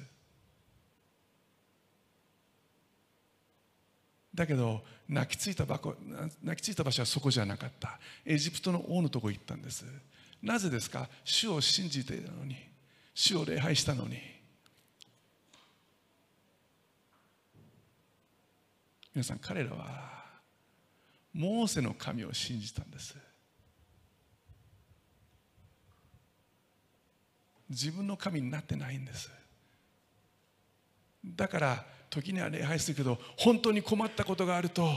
[4.35, 5.81] だけど泣きついた場
[6.43, 7.99] 泣きついた場所はそこじゃなかった。
[8.25, 9.85] エジプトの王のとこ行ったんです。
[10.43, 11.09] なぜですか？
[11.25, 12.57] 主を信じていたのに。
[13.15, 14.21] 主を礼拝したのに。
[19.15, 20.25] 皆さん彼らは
[21.33, 23.17] モーセの神を信じたんです。
[27.69, 29.31] 自分の神になってないんです。
[31.25, 34.89] だから時には礼拝するけど本当に困ったことがあると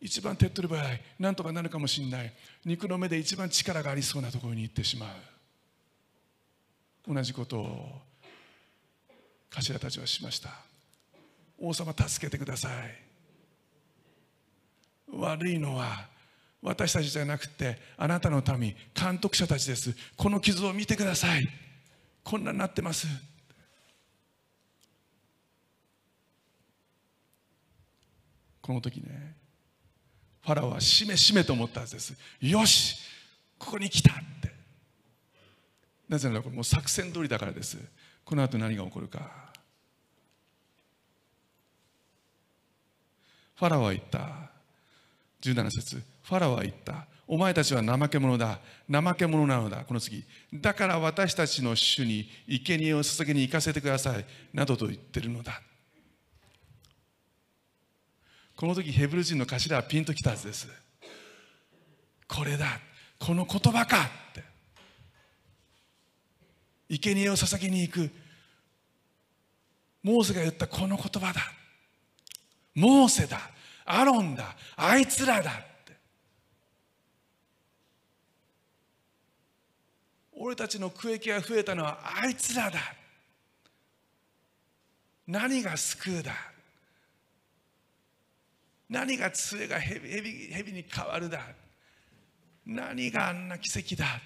[0.00, 2.32] 一番手っ取り早いなんとかなるかもしれない。
[2.64, 5.06] 肉の目で一番力がありそうなところに行ってしま
[7.06, 7.14] う。
[7.14, 8.00] 同じことを
[9.50, 10.50] 頭たちはしました。
[11.58, 12.72] 王様助けてください。
[15.12, 16.08] 悪いのは
[16.62, 19.94] 私たちじゃなくてあなたの民監督者たちです。
[20.16, 21.46] この傷を見てください。
[22.24, 23.06] こんなになってます。
[28.62, 29.39] この時ね
[30.50, 32.12] ファラオはしめしめと思ったはずです。
[32.40, 32.96] よし
[33.56, 34.50] ここに来たって。
[36.08, 37.78] なぜならこれもう作戦通りだからです。
[38.24, 39.30] この後何が起こるか。
[43.54, 44.50] ファラオは言った。
[45.40, 46.02] 17節。
[46.24, 47.06] ファラオは言った。
[47.28, 48.58] お前たちは怠け者だ。
[48.90, 49.84] 怠け者なのだ。
[49.84, 50.24] この次。
[50.52, 54.26] だから私たちの主に生贄を捧げに行かせてください。
[54.52, 55.62] などと言ってるのだ。
[58.60, 60.68] この時ヘブル人の頭はピンときたはずです。
[62.28, 62.78] これだ。
[63.18, 64.44] この言葉かって。
[66.90, 68.10] 生贄を捧げに行く。
[70.02, 71.40] モーセが言ったこの言葉だ。
[72.74, 73.40] モーセだ。
[73.86, 74.54] アロンだ。
[74.76, 75.54] あいつらだっ
[75.86, 75.96] て。
[80.32, 82.78] 俺たちの区域が増えたのはあいつらだ。
[85.26, 86.34] 何が救うだ。
[88.90, 90.00] 何が杖が蛇
[90.52, 91.40] 蛇に変わるだ。
[92.66, 94.20] 何があんな奇跡だ。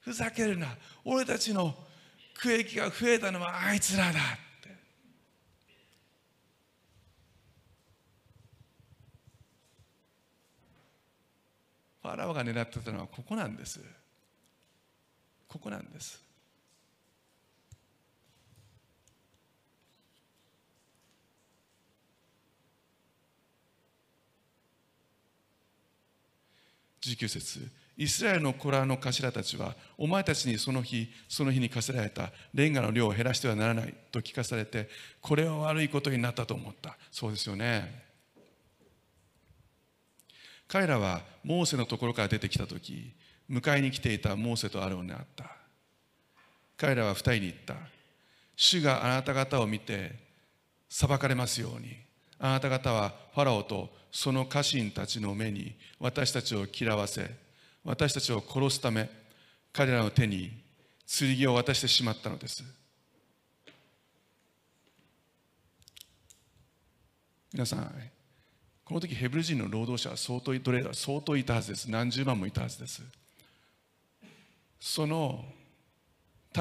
[0.00, 0.76] ふざけるな。
[1.04, 1.72] 俺たちの
[2.34, 4.10] 区域が増えたのはあいつらだ。
[4.10, 4.12] っ
[4.60, 4.68] て。
[12.02, 13.80] ファラオが狙ってたのはここなんです。
[15.46, 16.31] ここなんです。
[27.02, 27.68] 19節。
[27.96, 34.88] イスラエルの子らの頭たちはお前たちにその日その日に課せられたレンガの量を減らしてはならないと聞かされて
[35.20, 36.96] これは悪いことになったと思った。
[37.10, 38.02] そうですよね。
[40.68, 43.12] 彼らはモーセのところから出てきた時
[43.50, 45.44] 迎えに来ていたモーセとアロンに会った。
[46.78, 47.74] 彼らは二人に言った。
[48.56, 50.12] 主があなた方を見て
[50.88, 52.11] 裁かれますように。
[52.44, 57.30] あなた方はファラオとその家臣たちの目に私たちを嫌わせ
[57.84, 59.08] 私たちを殺すため
[59.72, 60.50] 彼らの手に
[61.06, 62.64] 剣を渡してしまったのです。
[67.52, 67.92] 皆さん
[68.84, 71.88] この時ヘブル人の労働者は相当奴隷は相当いたはずです。
[71.88, 73.02] 何十万もいたはずです。
[74.80, 75.44] その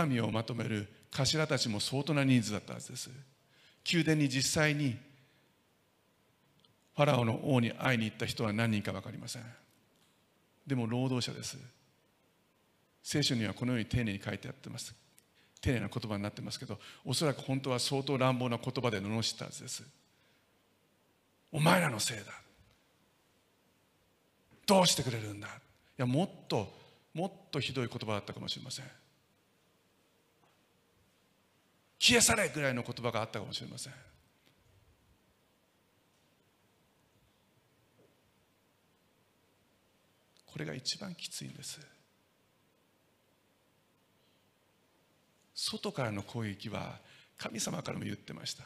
[0.07, 3.09] 民をまとめる頭たちも相当な人数だったはずです。
[3.91, 4.95] 宮殿に実際に
[6.95, 9.43] ファラオの王に会いに行った人は何人か分かりません。
[10.67, 11.57] でも労働者です。
[13.03, 14.93] 聖書にはこのように丁寧に書いてあってます。
[15.61, 19.83] 丁寧な言葉になってますけどおそらく本当は相当乱暴な言葉で罵ったはずです。
[21.51, 22.23] お前らのせいだ。
[24.65, 25.47] どうしてくれるんだ。
[25.47, 25.51] い
[25.97, 26.71] やもっと
[27.13, 28.85] もっとひどい言葉だったかもしれません。
[31.99, 33.93] 消え去れぐらいの言葉があったかもしれません。
[40.51, 41.79] これが一番きついんです。
[45.53, 46.99] 外からの攻撃は
[47.37, 48.63] 神様からも言ってました。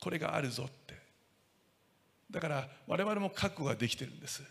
[0.00, 0.98] これがあるぞって。
[2.30, 4.42] だから我々も覚悟ができてるんです。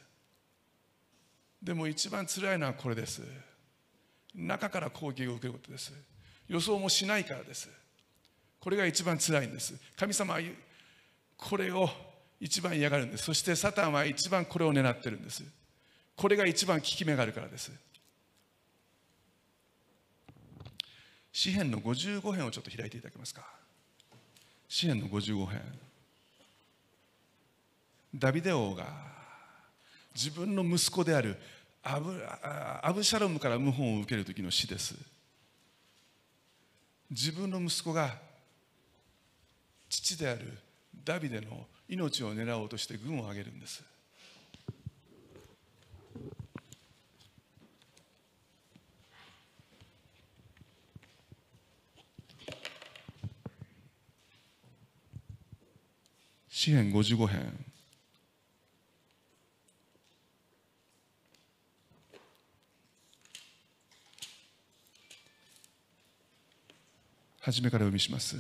[1.62, 3.22] でも一番辛いのはこれです。
[4.34, 5.94] 中から攻撃を受けることです。
[6.48, 7.70] 予想もしないからです。
[8.60, 9.76] これが一番辛いんです。
[9.96, 10.42] 神様は
[11.36, 11.90] これを
[12.40, 13.26] 一番嫌がるんです。
[13.26, 15.44] そしてサタンは一番これを狙ってるんです。
[16.18, 17.72] これが一番効き目があるからです。
[21.32, 23.46] 詩篇の55編をちょっと開いていただけますか。
[24.68, 25.62] 詩篇の55編。
[28.16, 28.88] ダビデ王が
[30.16, 31.38] 自分の息子である
[31.84, 32.20] アブ
[32.82, 34.96] アブシャロムから謀反を受ける時の詩です。
[37.12, 38.16] 自分の息子が
[39.88, 40.58] 父である
[41.06, 43.84] ダビデの命を狙おうとして軍を挙げるんです。
[56.60, 57.66] 詩編55編。
[67.42, 68.38] 初めから読みします。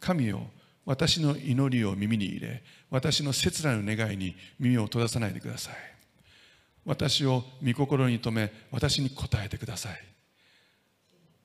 [0.00, 0.40] 神よ
[0.86, 5.74] 私の祈りを耳に入れ私の切なる願いに耳を閉ざさないでください。
[6.86, 10.02] 私を御心に留め私に答えてください。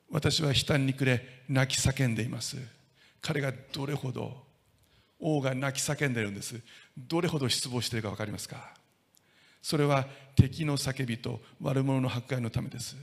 [0.10, 2.56] 私は悲嘆に暮れ泣き叫んでいます。
[3.22, 4.53] 彼がどれほど
[5.24, 6.60] 王が泣き叫んでるんです。
[6.98, 8.74] どれほど失望しているか分かりますか？
[9.62, 10.06] それは
[10.36, 12.98] 敵の叫びと悪者の迫害のためです。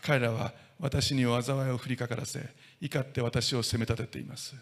[0.00, 2.48] 彼らは私に災いを振りかからせ
[2.80, 4.54] 怒って私を責め立てています。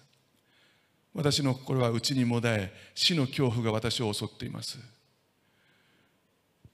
[1.15, 4.79] 私の心は内にもだえ死の恐怖が私を襲っています。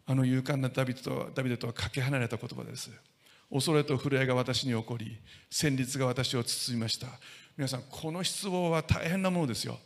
[0.07, 2.91] あの勇敢なダビデとダビデとはかけ離れた言葉です。
[3.51, 5.19] 恐れと震えが私に起こり
[5.51, 7.09] 戦慄が私を包みました。
[7.57, 9.79] 皆さんこの失望は大変なものですよ。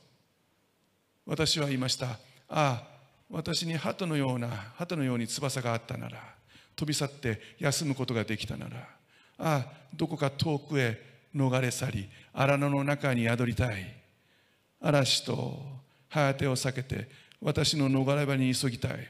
[1.29, 2.07] 私は言いました。
[2.07, 2.17] あ
[2.49, 2.83] あ
[3.31, 6.19] 私に鳩のような鳩のように翼があったなら
[6.75, 8.87] 飛び去って休むことができたならあ
[9.37, 10.99] あどこか遠くへ
[11.37, 13.95] 逃れ去り荒野の中に宿りたい。
[14.81, 15.61] 嵐と
[16.09, 17.11] 早手を避けて
[17.43, 19.07] 私の逃れ場に急ぎたい。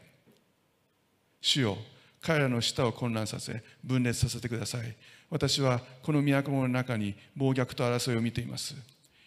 [1.40, 1.78] 主よ
[2.20, 4.96] 彼らの舌を混乱させ分裂させてください。
[5.30, 8.74] 私はこの都の中に暴虐と争いを見ています。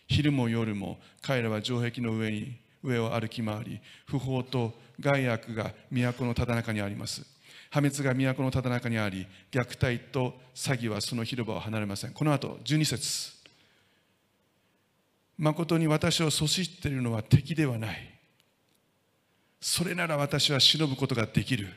[0.09, 7.25] 昼も夜も彼らは城壁の上に上を歩き回り不法と害悪が都のただ中にあります。
[7.69, 12.13] 破滅が都のただ中にあり虐待と詐欺はその広場を離れません。
[12.13, 13.41] この後12節。
[15.37, 18.11] 誠に私をそしっているのは敵ではない。
[19.59, 21.67] それなら私は忍ぶことができる。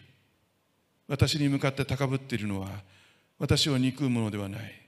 [1.07, 2.68] 私に向かって高ぶっているのは
[3.38, 4.84] 私を憎むものではない。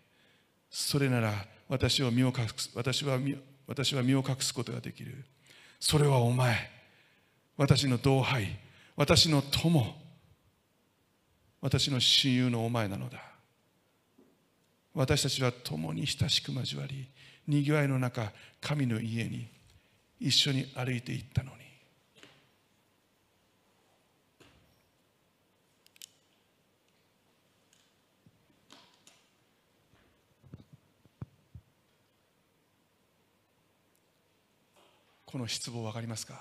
[0.70, 1.32] それなら
[1.68, 3.36] 私を身を隠す私は身
[3.66, 5.24] 私は身を隠すことができる。
[5.80, 6.70] それはお前
[7.56, 8.58] 私の同輩
[8.96, 9.94] 私の友
[11.60, 13.18] 私の親友のお前なのだ。
[14.94, 17.08] 私たちは共に親しく交わり
[17.46, 19.46] にぎわいの中神の家に
[20.18, 21.65] 一緒に歩いていったのに。
[35.36, 36.40] この失望分かりますか？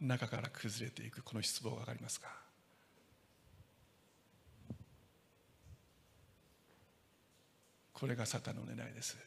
[0.00, 2.28] 中から崩れていくこの失望分かりますか？
[7.92, 9.18] これがサタンの狙いです。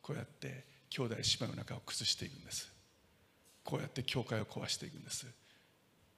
[0.00, 2.72] こうやって兄弟姉妹の中を崩していくんです。
[3.62, 5.26] こうやって教会を壊していくんです。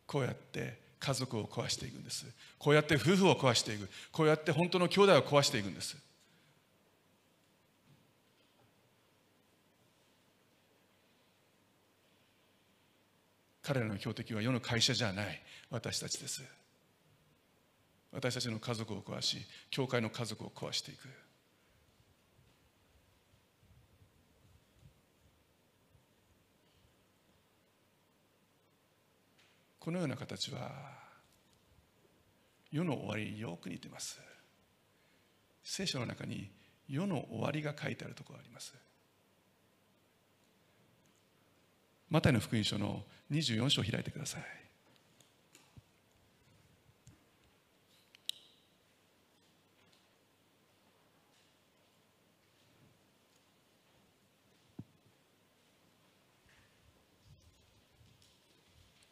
[0.06, 2.26] こうやって家族を壊していくんです。
[2.60, 3.90] こうやって夫婦を壊していく。
[4.12, 5.96] こうやって本当の兄弟を壊していくんです。
[13.62, 15.42] 彼らの標的は世の会社じゃない。
[15.70, 16.42] 私たちです。
[18.10, 19.38] 私たちの家族を壊し
[19.70, 21.08] 教会の家族を壊していく。
[29.78, 30.70] このような形は
[32.70, 34.20] 世の終わりによく似てます。
[35.64, 36.50] 聖書の中に
[36.88, 38.74] 世の終わりが書いてあるところがあります。
[42.12, 44.42] マタイの福音書の24章を開いてください。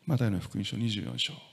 [0.05, 1.50] マタイの福音書24章。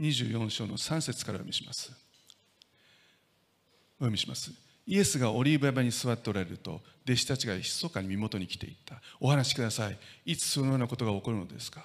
[0.00, 1.90] 24章の3節からお読みします。
[4.00, 4.52] お読みします。
[4.86, 9.02] イエスがオリーブ山に座っておられると弟子たちが密かに身元に来ていった。
[9.20, 9.98] お話しください。
[10.24, 11.82] いつそのようなことが起こるのですか？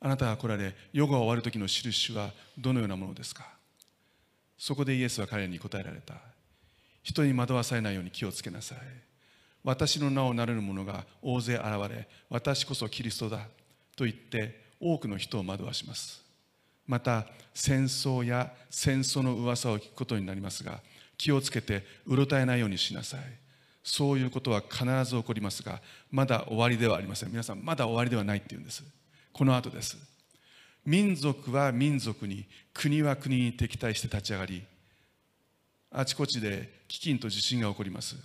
[0.00, 3.44] あなたが来られ世が終わる時の印はどのようなものですか？
[4.56, 6.14] そこでイエスは彼に答えられた。
[7.02, 8.78] 人に惑わされないように気をつけなさい。
[9.64, 13.48] 私の名を名乗る者が大勢現れ私こそキリストだ
[13.94, 16.29] と言って多くの人を惑わします。
[16.90, 17.24] また
[17.54, 20.80] 戦争や戦争の噂を聞くことになりますが
[21.16, 23.20] 気をつけてうろたえないようにしなさい。
[23.84, 25.80] そういうことは必ず起こりますが
[26.10, 27.30] まだ終わりではありません。
[27.30, 28.82] 皆さんまだ終わりではないっていうんです。
[29.32, 29.96] この後です。
[30.84, 34.64] 民族は民族に国は国に敵対して立ち上がり
[35.92, 38.16] あちこちで飢饉と地震が起こります。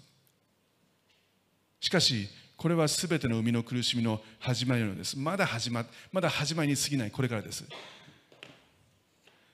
[1.79, 5.15] しかしこれは全ての生みの苦しみの始まりなのです。
[5.19, 7.11] まだ始ままだ始まりに過ぎない。
[7.11, 7.63] これからです。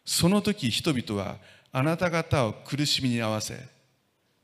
[0.05, 1.37] その時人々は
[1.71, 3.57] あなた方を苦しみに合わせ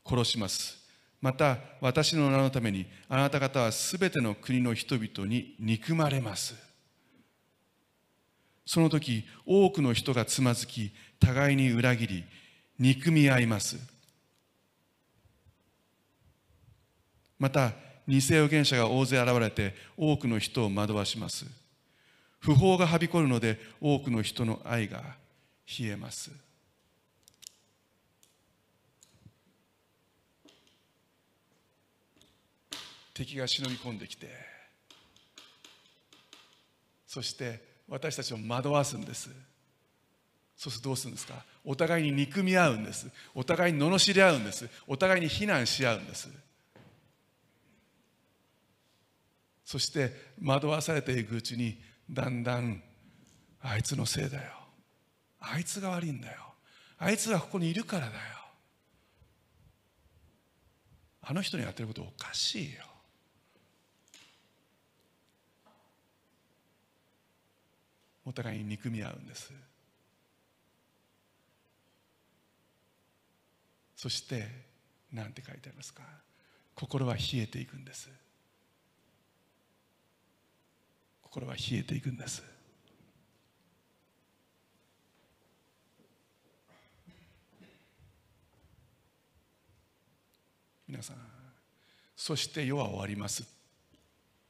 [0.04, 0.78] 殺します。
[1.20, 6.54] また私の名のためにあなた方は全ての国の人々に憎まれます。
[8.64, 12.24] その時多くの人がつまずき互いに裏切り
[12.78, 13.78] 憎み合います。
[17.38, 17.72] また
[18.06, 21.46] 偽預言者が大勢現れて多くの人を惑わします。
[22.40, 25.02] 不法がはびこるので多くの人の愛が
[25.80, 26.30] 冷えます。
[33.12, 34.28] 敵が忍び込んできて
[37.04, 39.28] そして私たちを惑わすんです。
[40.56, 41.44] そうするとどうするんですか？
[41.64, 43.08] お互いに憎み合うんです。
[43.34, 44.68] お互いに罵り合うんです。
[44.86, 46.28] お互いに非難し合うんです。
[49.64, 50.12] そして
[50.42, 52.82] 惑わされていくうちにだんだん
[53.60, 54.57] あいつのせいだよ。
[55.50, 56.38] あいつが悪いんだよ。
[56.98, 58.12] あいつがここにいるからだよ。
[61.22, 62.84] あの人にやってることおかしいよ。
[68.24, 69.52] お互いに憎み合うんです。
[73.96, 74.46] そして
[75.12, 76.02] 何て書いてありますか？
[76.74, 78.08] 心は冷えていくんです。
[81.22, 82.42] 心は冷えていくんです。
[90.88, 91.16] 皆さん
[92.18, 93.44] そして世は終わります。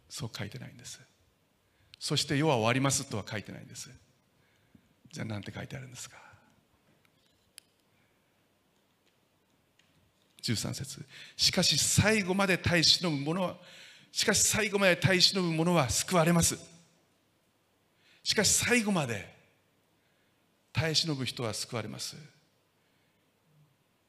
[0.09, 0.99] そう書いてないんです。
[1.99, 3.91] そして世は終わりますとは書いてないんです。
[5.13, 6.17] じゃあ何て書いてあるんですか
[10.43, 11.05] ？13節。
[11.37, 13.59] しかし最後まで耐え忍ぶ者は
[14.11, 16.59] しかし最後まで耐え忍ぶ者は救われます。
[18.23, 19.29] しかし最後まで
[20.73, 22.17] 耐え忍ぶ人は救われます。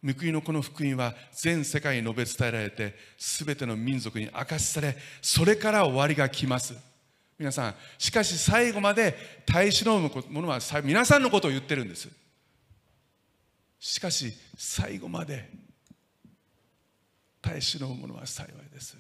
[0.02, 6.74] 報いのこの福音は全世界に述べ伝えられて全ての民族に明かしされそれから終わりが来ます。
[7.38, 12.10] 皆さんしかし最後まで耐え忍ぶ者は皆さんのことを言ってるんです。
[13.80, 15.50] しかし最後まで
[17.42, 18.98] 耐え忍ぶ者は幸いです。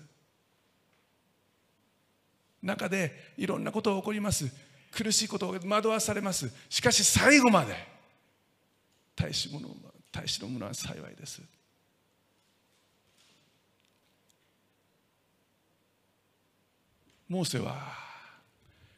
[2.61, 4.49] 中でいろんなことが起こります。
[4.91, 6.51] 苦しいことを惑わされます。
[6.69, 7.75] しかし最後まで
[9.15, 11.41] 耐え忍ぶ耐え忍ぶ者は幸いです。
[17.27, 17.75] モーセは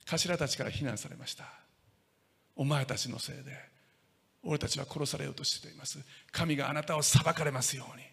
[0.06, 1.46] 頭たちから非難されました。
[2.56, 3.42] お前たちのせいで
[4.44, 6.00] 俺たちは殺されようとしています。
[6.32, 8.04] 神があなたを裁かれますように。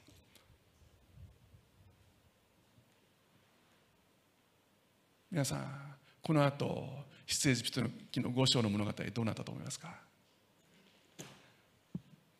[5.30, 6.88] 皆さんこの後
[7.26, 10.07] 出エジプトの記の5章の物語どうなったと思いますか？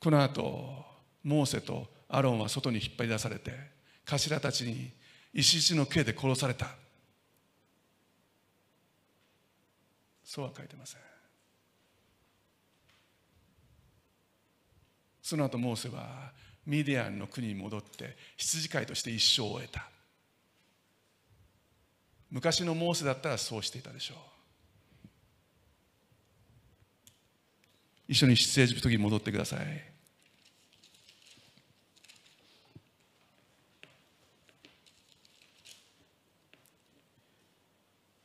[0.01, 0.85] この後
[1.25, 3.53] モーセとアロンは外に引っ張り出されて
[4.05, 4.91] 頭たちに
[5.35, 6.69] 石石の刑で殺された。
[10.25, 11.01] そうは書いてません。
[15.23, 16.33] その後モーセは
[16.65, 19.89] ミディアンの国に戻って羊飼いとして一生を終えた。
[22.31, 24.19] 昔のモーセだったらそうしていたでしょう。
[28.09, 29.99] 一緒に出エジプトに戻ってください。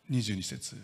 [0.09, 0.77] 22節。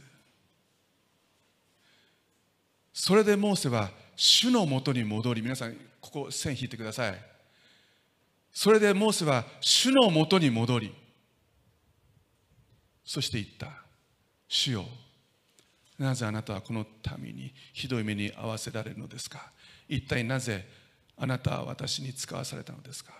[2.92, 7.16] それでモーセは主のもとに戻り皆さんここ線引いてください。
[8.52, 10.94] それでモーセは主のもとに戻り
[13.06, 13.84] そして言った。
[14.48, 14.86] 主よ
[16.00, 16.86] なぜあなたはこの
[17.22, 19.52] 民にひどい目に遭わせられるのですか？
[19.88, 20.66] 一体なぜ
[21.18, 23.12] あなたは私に使わされたのですか？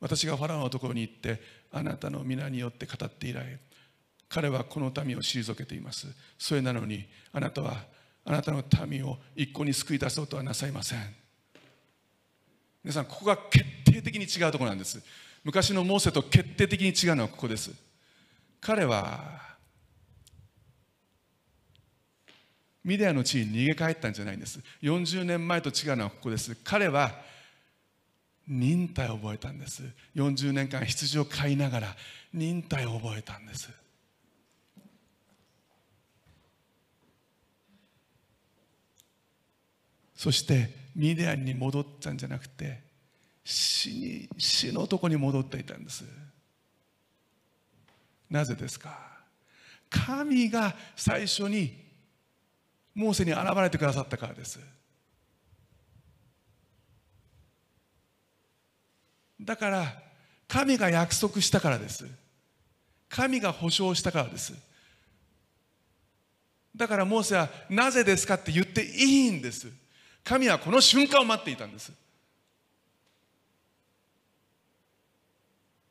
[0.00, 1.40] 私がファラオのところに行って
[1.70, 3.58] あなたの御名によって語って以来
[4.28, 6.06] 彼はこの民を退けています。
[6.38, 7.84] それなのにあなたは
[8.24, 11.00] あなたの民を一向に救い出そうとはなさいません。
[12.82, 15.02] 皆さんここが決定的に違うところなんです。
[15.42, 17.70] 昔のモーセと決定的に違うのはここです。
[18.60, 19.43] 彼は
[22.84, 24.60] ミディアンの地に逃げ帰ったんじゃないんです。
[24.82, 26.54] 40年前と違うのはここです。
[26.62, 27.12] 彼は
[28.46, 29.82] 忍耐を覚えたんです。
[30.14, 31.96] 40年間羊を飼いながら
[32.32, 33.70] 忍耐を覚えたんです。
[40.14, 42.80] そしてミディアンに戻ったんじゃなくて
[43.44, 46.04] 死に死のとこに戻っていたんです。
[48.30, 49.20] なぜですか？
[49.90, 51.83] 神が最初に
[52.94, 54.60] モーセに現れてくださったからです。
[59.40, 60.02] だから
[60.46, 62.06] 神が約束したからです。
[63.08, 64.54] 神が保証したからです。
[66.74, 69.68] だからモーセはなぜですかって言っていいんです。
[70.22, 71.92] 神はこの瞬間を待っていたんです。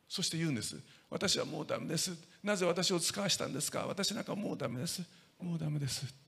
[0.10, 0.78] そして言うんです。
[1.10, 2.12] 私はもうダメです。
[2.44, 3.86] なぜ私を使わしたんですか？
[3.88, 5.02] 私なんかもうダメです。
[5.42, 6.23] もうダメです。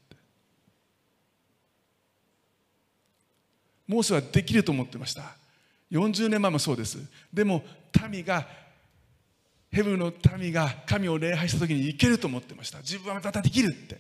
[3.88, 5.36] モーセはできると思ってました。
[5.92, 6.98] 40年前もそうです。
[7.34, 7.64] でも
[8.10, 8.48] 民が
[9.72, 12.80] ヘブルの民が神を礼拝した時にいけると思ってました。
[12.80, 14.00] 自分はまたできるって。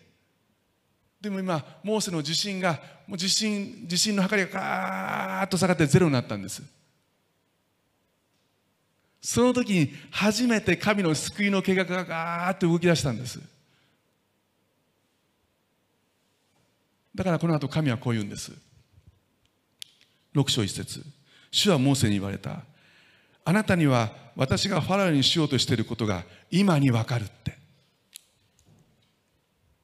[1.21, 2.73] でも今モーセの自信が
[3.07, 6.63] もう自信自信の計りがガーッと下がってゼロになったんです。
[9.21, 13.41] その時に初めて神の救いの計画がガーッと動き出したんです。
[17.15, 18.51] だからこの後神はこう言うんです。
[20.35, 21.03] 6章1節。
[21.51, 22.61] 主はモーセに言われた。
[23.45, 27.57] あなたには私がファラオにしようとしていることが今にわかるって。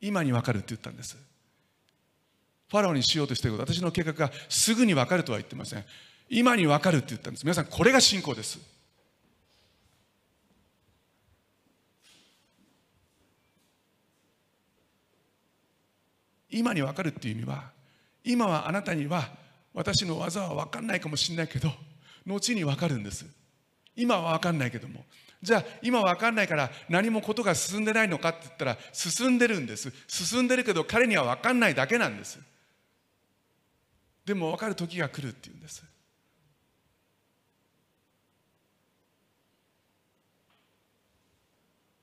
[0.01, 1.15] 今にわかるって言ったんです。
[2.69, 3.73] ファラオにしようとしていること。
[3.73, 5.85] 私の計画がすぐにわかるとは言ってません。
[6.29, 7.43] 今にわかるって言ったんです。
[7.43, 8.59] 皆さんこれが信仰です。
[16.49, 17.71] 今にわかるっていう意味は
[18.25, 19.29] 今はあなたには
[19.73, 21.71] 私の技は分かんないかもしれないけど
[22.25, 23.25] 後に分かるんです。
[23.95, 25.05] 今は分かんないけども。
[25.41, 29.91] じゃあ今分かんないから何もことが進んでないのかって言ったら進んでるんです。
[30.07, 32.39] 進んでるけど彼には分かんないだけなんです。
[34.25, 35.83] でも分かる時が来るっていうんです。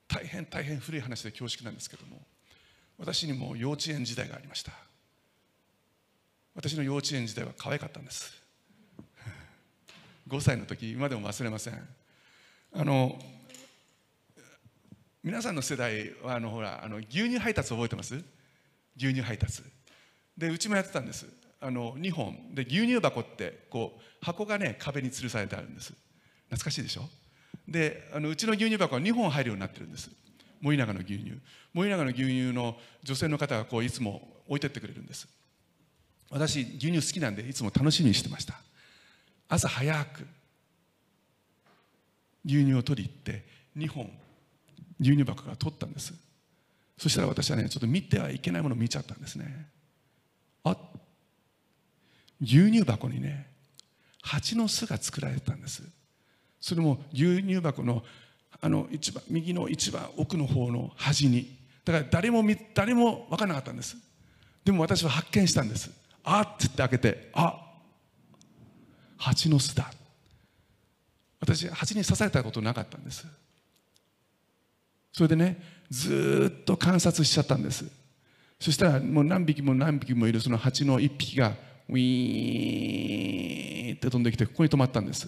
[0.08, 2.22] 大変大変古い話で恐縮なんですけども
[2.96, 4.72] 私にも幼稚園時代がありました。
[6.58, 8.32] 私の幼稚園時代は可愛かったんです。
[10.26, 11.88] 5歳の時今でも忘れません。
[12.72, 13.16] あの
[15.22, 18.16] 皆さんの世代はあのほらあの牛乳配達覚えてます？
[18.96, 19.62] 牛乳配達。
[20.36, 21.26] でうちもやってたんです。
[21.60, 22.52] あの2本。
[22.56, 25.94] で牛乳箱ってこう箱がね壁に吊るされてあるんです。
[26.46, 27.08] 懐かしいでしょ？
[27.68, 30.10] であのうちの牛乳箱は2本入るようになってるんです。
[30.60, 31.40] 森永の牛乳。
[31.72, 35.28] 森永の牛乳の女性の方がこういつも置いてってくれるんです。
[36.30, 38.54] 私牛乳好きなんでいつも楽しみにしてました。
[39.48, 40.26] 朝早く
[42.44, 43.44] 牛乳を取り行って
[43.76, 44.10] 2本
[45.00, 46.12] 牛乳箱から取ったんです。
[46.96, 49.68] そしたら私はねちょっと見てはいけないものを見ちゃったんですね。
[50.64, 50.76] あ
[52.40, 53.46] 牛乳箱にね
[54.22, 55.82] 蜂の巣が作られてたんです。
[56.60, 58.04] それも牛乳箱の
[58.60, 61.56] あの一番右の一番奥の方の端に。
[61.84, 63.96] だから誰も誰も分からなかったんです。
[64.64, 65.90] でも私は発見したんです。
[66.30, 67.64] あっって言って開けてあ
[69.16, 69.90] 蜂の巣だ。
[71.40, 73.26] 私蜂に刺されたことなかったんです。
[75.12, 75.60] それでね
[75.90, 77.86] ずっと観察しちゃったんです。
[78.60, 81.54] そしたらもう何匹も何匹もいるその蜂の一匹が
[81.88, 85.26] ウィーンって飛んできてここに止まったんです。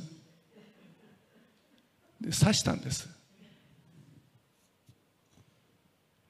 [2.20, 3.09] で刺したんです。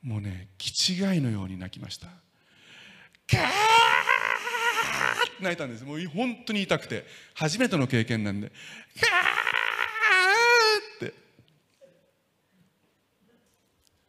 [0.02, 2.06] もうね気違いのように泣きました。
[2.06, 3.40] カー
[5.42, 5.84] 泣いたんです。
[5.84, 7.04] もう本当に痛くて。
[7.34, 8.50] 初めての経験なんで
[9.00, 11.14] カーって。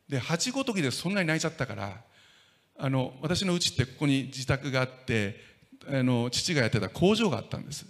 [0.10, 2.02] で蜂ごときでそんなに泣いちゃったから
[2.78, 5.40] あの私の家ってここに自宅があって
[5.88, 7.86] あの父がやってた工場があったんです。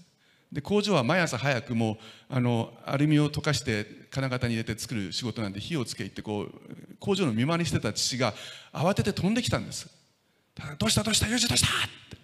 [0.51, 1.97] で工場は毎朝早くも
[2.29, 6.51] うあのアルミを溶かして金型に入れて作る仕事なんで火をつけ行ってこう
[6.99, 8.33] 工場の見回りしてた父が
[8.73, 9.89] 慌てて飛んできたんです
[10.77, 12.17] 「どうしたどうしたユージどうした?」って「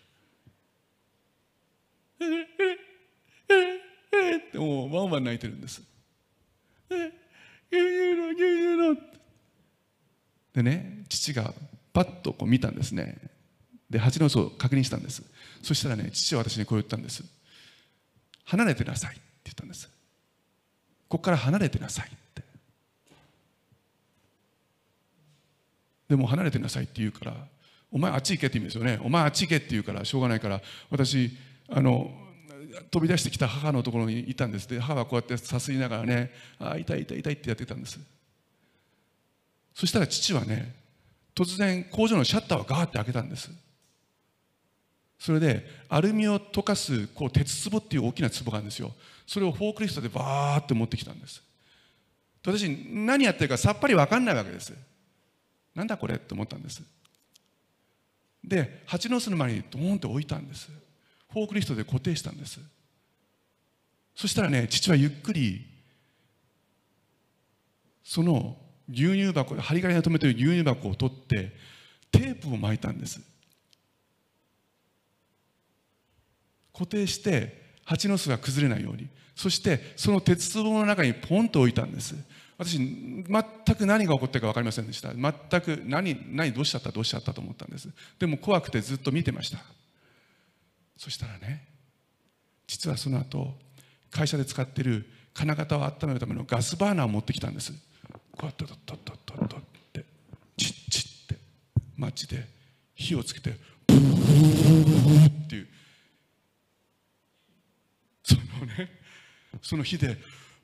[2.20, 3.58] ええ
[4.12, 5.82] ええってもうワンワン泣いてるんです
[6.90, 7.12] 「え
[7.72, 9.08] 牛乳の牛乳の」
[10.54, 11.54] でね父が
[11.94, 13.18] パッとこう見たんですね。
[13.90, 15.24] で蜂の巣を確認したんです。
[15.64, 17.24] そしたらね父は私にこう言ったんです。
[18.44, 19.88] 離れてなさいって言ったんです。
[21.08, 22.44] ここから離れてなさいって。
[26.10, 27.48] でも離れてなさいって言うから
[27.92, 29.00] お前あっち行けって意味ですよね。
[29.04, 31.32] お前あっち行けって言うからしょうがないから私
[31.70, 32.12] あの
[32.92, 34.68] 飛び出してきた母のところにいたんです。
[34.68, 38.00] で母はこうやってさすりながらねあ痛い痛い痛いってやってたんです。
[39.74, 40.76] そしたら父はね
[41.36, 43.50] 突然工場のシャッターをガーって開けたんです。
[45.20, 48.94] それでアルミを溶かすこう鉄壺っていう大きな壺があるんですよ。
[49.26, 51.42] それをフォークリフトでバーって持ってきたんです。
[52.46, 54.74] 私何やってるかさっぱり分かんないわけです。
[55.76, 56.82] なんだこれって思ったんです。
[58.44, 60.70] で蜂の巣の前にドーンって置いたんです。
[61.38, 62.60] フォークリフトで固定したんです。
[64.16, 65.66] そしたらね父はゆっくり
[68.04, 68.58] その
[68.90, 71.54] 牛乳箱針金で留めてる牛乳箱を取って
[72.12, 73.22] テープを巻いたんです。
[76.74, 79.08] 固定して蜂の巣が崩れないように。
[79.36, 82.16] そしてその鉄壺の中にポンと置いたんです。
[82.58, 83.26] 私全
[83.76, 85.14] く何が起こってるか分かりませんでした。
[85.14, 87.90] 全く何何どうしちゃったどうしちゃったと思ったんです。
[88.18, 89.60] でも怖くてずっと見てました。
[90.98, 91.68] そしたらね
[92.66, 93.56] 実はその後
[94.10, 97.72] 会社で使ってる金型を温めるためのガスバーナーを持ってきたんです。
[97.72, 97.78] こ
[98.44, 99.60] うやってトットットットトっ
[99.94, 100.06] て
[100.58, 101.38] チッチッって
[101.96, 102.48] マッチで
[102.96, 105.68] 火をつけてブーっていう。
[108.24, 108.90] そのね
[109.62, 110.18] その火で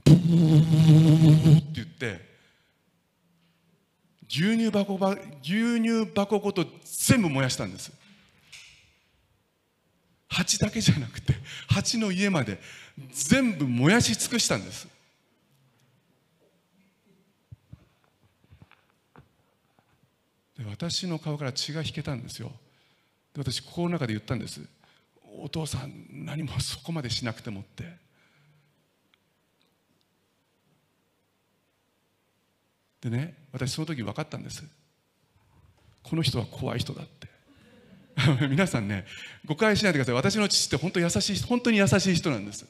[0.03, 2.34] ブーって言って
[4.27, 4.97] 牛乳箱
[5.43, 7.91] 牛乳箱ごと全部燃やしたんです。
[10.34, 11.36] 蜂だけじゃなくて
[11.67, 12.59] 蜂の家まで
[13.11, 14.88] 全部燃やし尽くしたんです。
[20.57, 22.51] で私の顔から血が引けたんですよ。
[23.34, 24.61] で私心の中で言ったんです。
[25.39, 25.91] お父さん
[26.25, 28.01] 何もそこまでしなくてもって。
[33.01, 34.63] でね私その時分かったんです。
[36.01, 37.32] この人は怖い人だって。
[38.49, 39.05] 皆さんね
[39.45, 40.16] 誤解しないでください。
[40.16, 42.66] 私の父って本当優しい本当に優しい人なんです。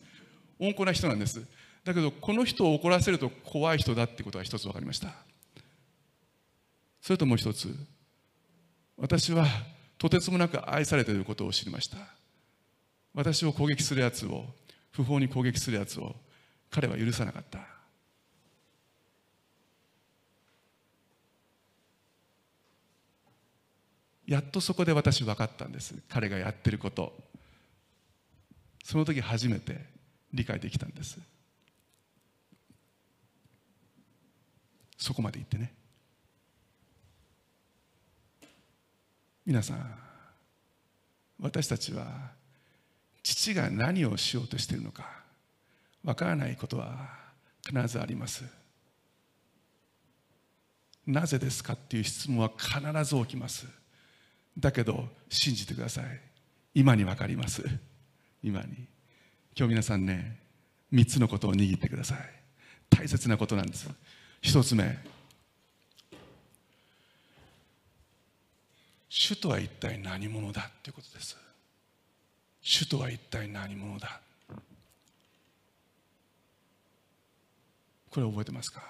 [0.59, 1.45] 温厚な人なんです。
[1.83, 5.13] だけどこの人を怒らせると怖い人だってことが一つ分かりました。
[7.01, 7.75] それともう一つ
[8.97, 9.45] 私は
[9.97, 11.97] とてつもなく愛されていることを知りました。
[13.13, 14.45] 私を攻撃するやつを
[14.91, 16.15] 不法に攻撃するやつを
[16.69, 17.72] 彼は許さなかった。
[24.25, 25.95] やっとそこで私分かったんです。
[26.09, 27.13] 彼がやってること。
[28.83, 29.85] その時初めて
[30.33, 31.19] 理解できたんです。
[34.97, 35.73] そこまで言ってね。
[39.45, 39.95] 皆さん
[41.39, 42.31] 私たちは
[43.21, 45.05] 父が何をしようとしているのか
[46.05, 47.09] わからないことは
[47.65, 48.45] 必ずあります。
[51.05, 53.67] なぜですかっていう質問は必ず起きます。
[54.57, 56.05] だけど信じてください。
[56.73, 57.63] 今に分かります。
[58.43, 58.87] 今に。
[59.55, 60.39] 今日皆さんね
[60.91, 62.19] 3つのことを握ってください。
[62.89, 63.89] 大切なことなんです。
[64.41, 64.97] 一つ目。
[69.09, 71.37] 主とは一体何者だということです。
[72.61, 74.19] 主とは一体何者だ。
[78.09, 78.81] これ覚えてますか？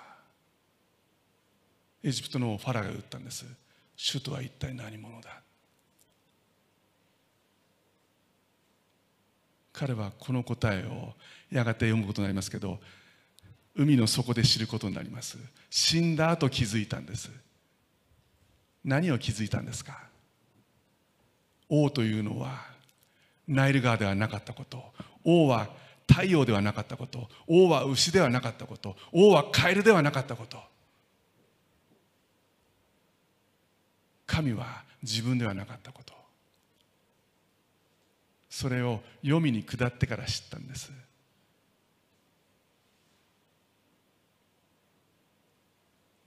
[2.03, 3.45] エジプトのファラが言ったんです。
[3.95, 5.42] 主とは一体何者だ？
[9.73, 11.13] 彼はこの答えを
[11.51, 12.79] やがて読むことになりますけど
[13.75, 15.37] 海の底で知ることになります。
[15.69, 17.31] 死んだ後気づいたんです。
[18.85, 20.03] 何を気づいたんですか？
[21.69, 22.65] 王というのは
[23.47, 24.83] ナイル川ではなかったこと。
[25.23, 25.69] 王は
[26.07, 27.27] 太陽ではなかったこと。
[27.47, 28.95] 王は牛ではなかったこと。
[29.11, 30.61] 王はカエルではなかったこと。
[34.27, 36.13] 神は自分ではなかったこと。
[38.53, 40.91] それを読みに下ってから知ったんです。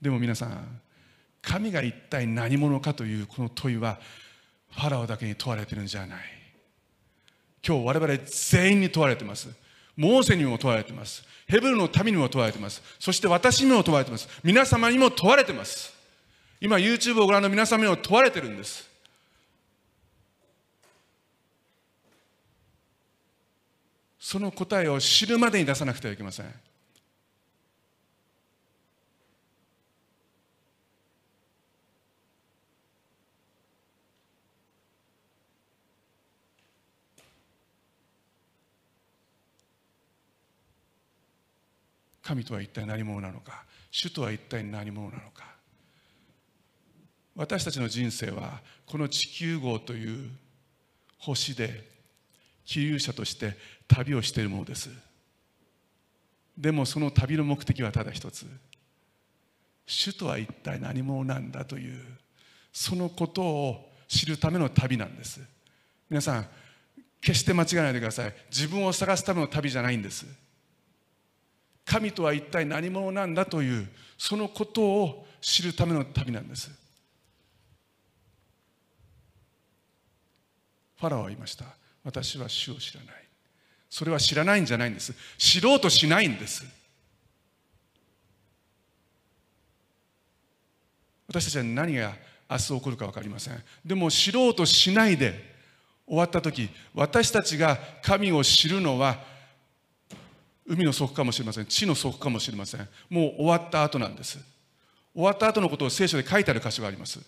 [0.01, 0.81] でも皆さん
[1.41, 3.97] 神が一体何者かというこの問いは
[4.71, 6.19] ファラオだけに問われてるんじゃない。
[7.65, 9.47] 今日我々全員に問われてます。
[9.95, 11.23] モーセにも問われてます。
[11.47, 12.83] ヘブルの民にも問われてます。
[12.99, 14.27] そして私にも問われてます。
[14.43, 15.93] 皆様にも問われてます。
[16.59, 18.96] 今 YouTube をご覧の皆様にも問われてるんです。
[24.29, 26.45] その答えを知るまでに出さなくてはいけません。
[42.21, 43.63] 神とは一体何者なのか？
[43.91, 45.45] 主とは一体何者なのか？
[47.37, 50.29] 私たちの人生はこの地球号という
[51.17, 51.95] 星で
[52.67, 53.57] 気流者として
[53.87, 54.89] 旅をしているものです。
[56.57, 58.45] でもその旅の目的はただ一つ。
[59.85, 62.03] 主とは一体何者なんだという
[62.73, 65.39] そのことを知るための旅なんです。
[66.09, 66.47] 皆さん
[67.21, 68.33] 決して間違えないでください。
[68.49, 70.25] 自分を探すための旅じゃないんです。
[71.85, 73.87] 神とは一体何者なんだという
[74.17, 76.69] そのことを知るための旅なんです。
[80.99, 81.77] ファラオは言いました。
[82.07, 83.15] 私は主を知らない。
[83.89, 85.13] それは知らないんじゃないんです。
[85.37, 86.65] 知ろうとしないんです。
[91.27, 92.13] 私たちは何が
[92.49, 93.61] 明日起こるか分かりません。
[93.85, 95.53] でも知ろうとしないで
[96.07, 99.17] 終わった時私たちが神を知るのは
[100.65, 101.65] 海の底かもしれません。
[101.65, 102.87] 地の底かもしれません。
[103.09, 104.39] もう終わった後なんです。
[105.13, 107.19] 終わった後のことを聖書で書いてある箇所があります。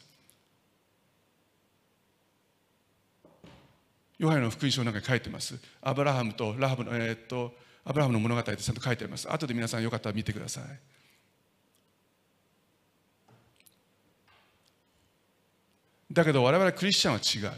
[4.19, 5.57] ヨハネの福音書の中に書いてます。
[5.81, 7.55] アブラハムとラハブのえー、っと
[7.85, 9.31] アブラハムの物語でちゃんと書いてあります。
[9.31, 10.63] 後で皆さんよかったら見てください。
[16.11, 17.57] だけど我々クリスチャンは違う。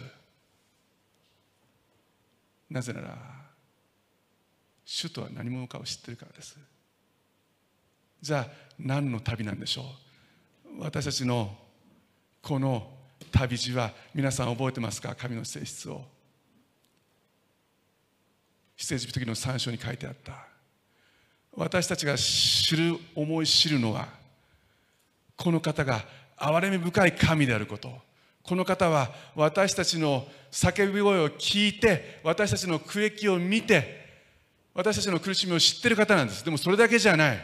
[2.70, 3.18] なぜなら
[4.86, 6.59] 主とは何者かを知ってるからです。
[8.22, 8.47] じゃあ
[8.78, 9.82] 何の旅なんでしょ
[10.78, 10.82] う？
[10.82, 11.57] 私たちの
[12.43, 12.88] この
[13.32, 15.16] 旅路は皆さん覚えてますか？
[15.16, 16.05] 神の性質を。
[18.82, 20.34] 出エジプト記の3章に書いてあった。
[21.54, 24.08] 私たちが知る思い知るのは
[25.36, 26.04] この方が
[26.38, 27.92] 憐れみ深い神であること。
[28.42, 34.02] この方は私たちの叫び声を聞いて私たちの苦役を見て
[34.74, 36.44] 私たちの苦しみを知ってる方なんです。
[36.44, 37.40] でもそれだけじゃない。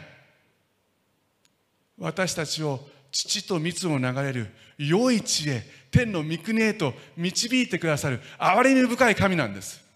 [1.98, 2.80] 私たちを
[3.12, 9.87] 父と蜜を流れる良い知恵天の御国へと導いてくださる憐れみ深い神なんです。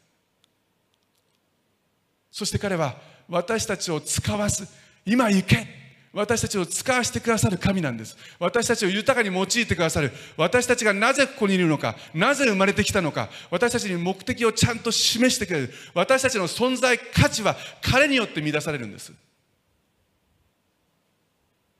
[2.33, 2.97] そして彼は
[3.29, 4.67] 私たちを使わす。
[5.05, 5.83] 今行け。
[6.13, 8.17] 私たちを使わせてくださる神なんです。
[8.39, 10.13] 私たちを豊かに用いてくださる。
[10.37, 11.97] 私たちがなぜここにいるのか。
[12.13, 13.31] なぜ生まれてきたのか。
[13.51, 15.75] 私たちに目的をちゃんと示してくれる。
[15.95, 19.13] 私たちの存在価値は彼によって乱されるんです。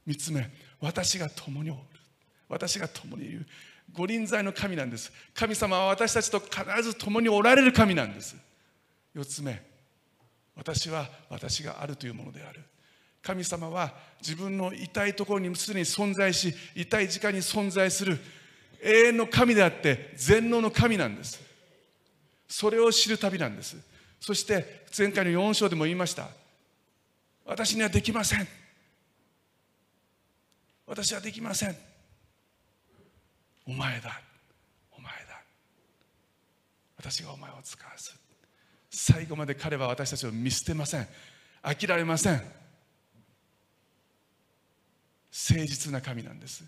[0.07, 0.51] 3つ目。
[0.81, 1.81] 私が共におる。
[2.49, 3.47] 私が共にいる。
[3.93, 5.13] 御臨在の神なんです。
[5.35, 8.35] 神様は私たちと必ず共におられる神なんです。
[9.15, 9.72] 4つ目。
[10.57, 12.61] 私は私があるというものである。
[13.23, 18.19] 神様は自分の痛いところにすでに存在し痛い時間に存在する。
[18.83, 21.41] 永遠の神であって全能の神なんです。
[22.49, 23.77] それを知る旅なんです。
[24.21, 26.29] そして前回の4章でも言いました。
[27.45, 28.47] 私にはできません。
[30.87, 31.77] 私はできません。
[33.67, 34.21] お前だ。
[34.91, 35.43] お前だ。
[36.99, 38.22] 私がお前を使わす
[38.93, 41.09] 最後まで彼は私たちを見捨てません。
[41.63, 42.35] 飽きられません。
[42.35, 42.47] 誠
[45.67, 46.63] 実な神なんです。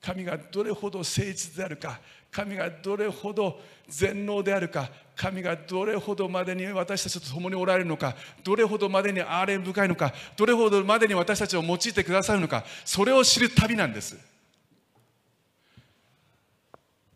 [0.00, 2.00] 神がどれほど誠実であるか
[2.30, 14.16] 神がどれほど全能であるか神がどれほどまでに私たちと共におられるのかどれほどまでに憐れ深いのかどれほどまでに私たちを用いてくださるのかそれを知る旅なんです。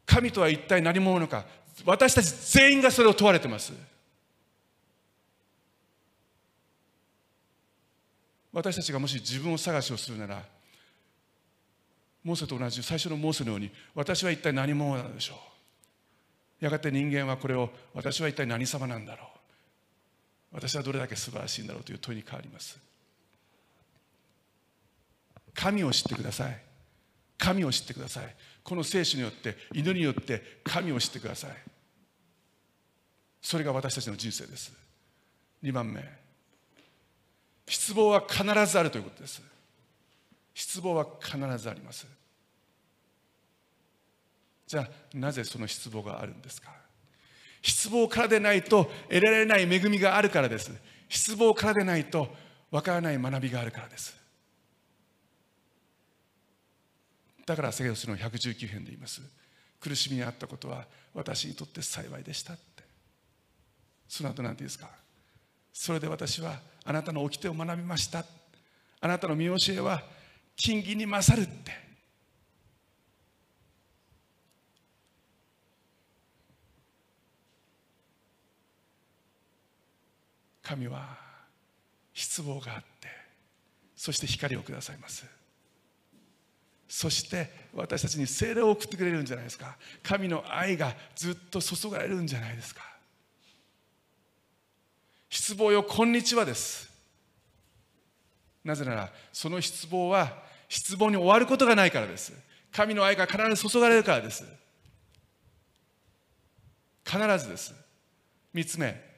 [0.04, 1.44] 神とは一体何者のか
[1.84, 3.72] 私たち全員がそれを問われてます。
[8.52, 10.42] 私たちがもし自分を探しをするなら
[12.24, 15.34] モーセと同じ最初のモーセのように私は一体何者なのでしょ
[16.60, 16.64] う？
[16.64, 19.26] やがて人間はこれを私は一体何様なんだろう？
[20.54, 22.78] 私はどれだけ素晴らしいんだろうという問いに変わります。
[25.52, 26.58] 神を知ってください。
[27.36, 28.34] 神を知ってください。
[28.66, 31.50] この聖書によって祈りによって神を知ってください。
[33.40, 34.72] それが私たちの人生です。
[35.62, 36.02] 2番目。
[37.68, 39.40] 失望は必ずあるということです。
[40.52, 42.08] 失望は必ずあります。
[44.66, 46.72] じゃあなぜその失望があるんですか？
[47.62, 50.72] 失望からでないと得られない恵みがあるからです。
[51.08, 52.34] 失望からでないと
[52.72, 54.15] わからない学びがあるからです。
[57.46, 59.22] だからセゲドスの119編で言います。
[59.80, 62.82] 苦しみにあったことは私にとって幸いでしたって。
[64.08, 64.90] その後何て言うんですか。
[65.72, 68.24] それで私はあなたの掟を学びました。
[69.00, 70.02] あなたの見教えは
[70.56, 71.86] 金銀に勝るって。
[80.62, 81.16] 神は
[82.12, 83.06] 失望があって
[83.94, 85.24] そして光をくださいます。
[86.88, 89.76] そして私たちに精霊を送ってくれるんじゃないですか。
[90.02, 92.82] 神の愛がずっと注がれるんじゃないですか。
[95.28, 96.90] 失望よこんにちはです。
[98.64, 102.32] なぜならその失望は失望に終わることがないからです。
[102.72, 104.44] 神の愛が必ず注がれるからです。
[107.04, 107.74] 必ずです。
[108.54, 109.16] 3つ目。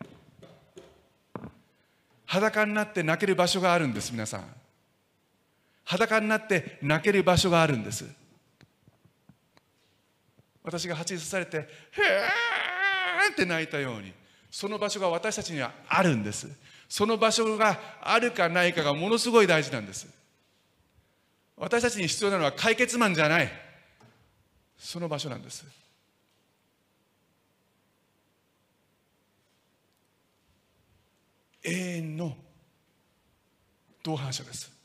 [2.27, 4.45] 裸になって泣ける場所があるんです皆さん。
[5.89, 8.05] 裸になって泣ける場所があるんです。
[10.62, 14.12] 私が蜂に刺されて「へーって泣いたように
[14.51, 16.47] その場所が私たちにはあるんです。
[16.90, 20.06] その場所があるかないかがものすごい大事なんです。
[21.56, 23.51] 私たちに必要なのは解決マンじゃない。
[24.77, 25.65] その場所なんです。
[31.62, 32.36] 永遠の
[34.02, 34.77] 同伴者です。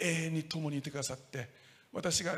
[0.00, 1.48] 永遠に共にいてくださって
[1.92, 2.34] 私が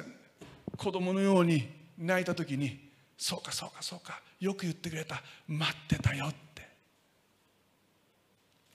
[0.77, 1.69] 子供のように
[1.99, 6.37] 泣いた時にそうかそうかそうかよく言ってくれた待ってたよって。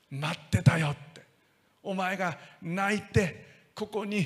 [0.09, 1.21] 待ってたよって。
[1.83, 4.25] お前が泣いてここに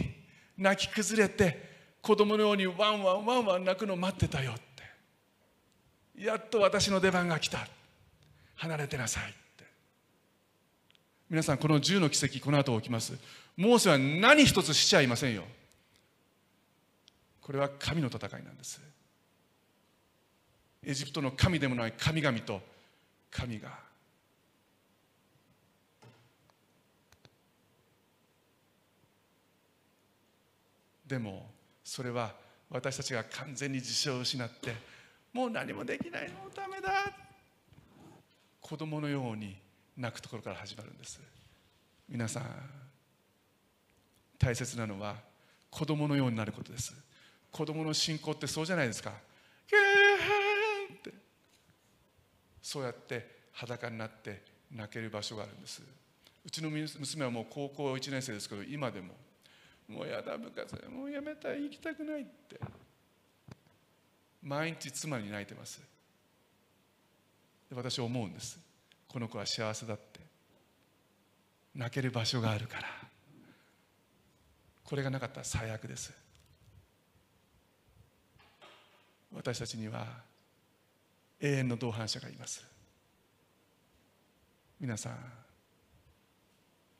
[0.57, 6.23] 泣き崩れて子供のようにワンワンワンワン泣くの待ってたよって。
[6.23, 7.67] やっと私の出番が来た。
[8.55, 9.44] 離れてなさい。
[11.35, 13.13] 皆さんこの10の奇跡この後起きます。
[13.57, 15.43] モーセは何一つしちゃいませんよ。
[17.41, 18.79] これは神の戦いなんです。
[20.81, 22.61] エジプトの神でもない神々と
[23.29, 23.77] 神が。
[31.05, 31.49] でも
[31.83, 32.33] それは
[32.69, 34.73] 私たちが完全に自信を失って
[35.33, 37.11] もう何もできないもうダメだ。
[38.61, 39.64] 子供のように
[39.97, 41.19] 泣くところから始まるんです。
[42.09, 42.43] 皆さん
[44.37, 45.15] 大切なのは
[45.69, 46.93] 子供のようになることです。
[47.51, 49.11] 子供の信仰ってそうじゃないですか。
[49.67, 51.13] キャーって。
[52.61, 54.41] そうやって裸になって
[54.71, 55.81] 泣ける場所があるんです。
[56.45, 59.13] うちの娘はもう高校1年生ですけど今でも
[59.87, 62.59] もうやだ部活もうやめたい行きたくないって。
[64.43, 65.81] 毎日妻に泣いてます。
[67.69, 68.59] で私思うんです。
[69.15, 70.19] この子は幸せだって。
[71.73, 72.83] 泣ける場所があるから。
[74.83, 76.11] これがなかったら最悪です。
[79.33, 80.05] 私たちには
[81.39, 82.65] 永遠の同伴者がいます。
[84.81, 85.17] 皆さん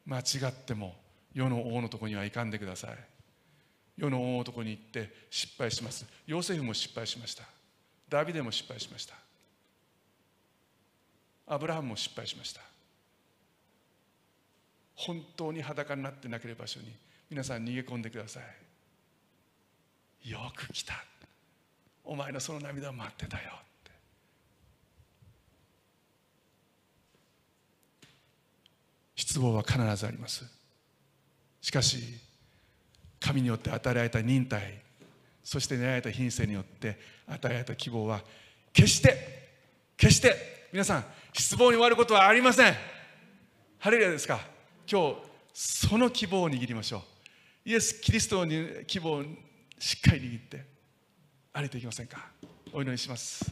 [0.05, 0.95] 間違っても
[1.33, 2.97] 世の王のとこには行かんでください。
[3.97, 6.05] 世の王のとこに行って失敗します。
[6.25, 7.43] ヨセフも失敗しました。
[8.07, 9.24] ダビデも失敗しました。
[11.47, 12.61] アブラハムも失敗しました。
[14.95, 16.87] 本当に裸になってなければ場所に
[17.29, 18.39] 皆さん逃げ込んでくださ
[20.23, 20.29] い。
[20.29, 20.93] よく来た。
[22.03, 23.91] お前のその涙を待ってたよって。
[29.15, 30.45] 失望は必ずあります。
[31.61, 31.97] しかし
[33.19, 34.61] 神によって与えられた忍耐
[35.43, 38.21] そして狙られた品性によって与えられた希望は
[38.71, 39.47] 決して
[39.97, 41.05] 決して皆さん
[41.37, 42.73] 失望に終わることはありません。
[43.79, 44.39] ハレルヤですか。
[44.89, 45.15] 今日
[45.53, 47.03] その希望を握りましょ
[47.65, 47.69] う。
[47.69, 49.23] イエス・キリストの希望を
[49.77, 50.65] しっかり握って
[51.51, 52.29] 歩いていきませんか。
[52.71, 53.51] お祈りします。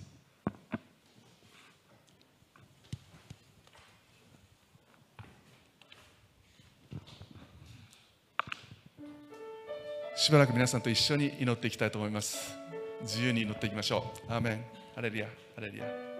[10.15, 12.55] しばらく皆さんと一緒に祈っていきたいと思います。
[13.01, 14.31] 自由に祈っていきましょう。
[14.31, 14.65] アーメン。
[14.95, 15.27] ハレルヤ。
[15.55, 16.12] ハレルヤ。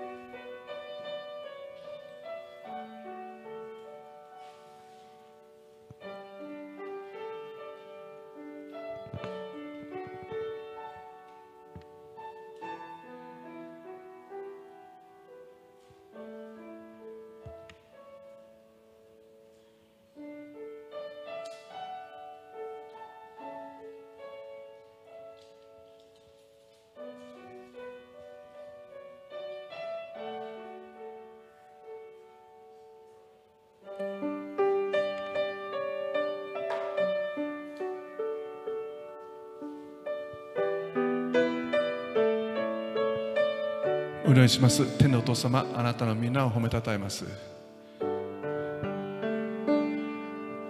[44.26, 44.86] お願いします。
[44.98, 47.26] 天のお父様あなたのみんなを褒めたたえます。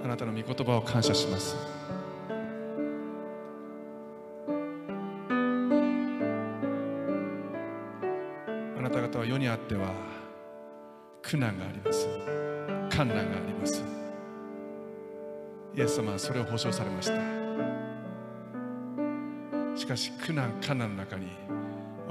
[0.04, 1.56] あなたの御言葉を感謝します。
[8.76, 9.94] あなた方は世にあっては
[11.22, 12.08] 苦難があります。
[12.96, 13.84] 困難があります。
[15.76, 17.14] イエス様はそれを保証されました。
[19.78, 21.28] しかし苦難困難の中に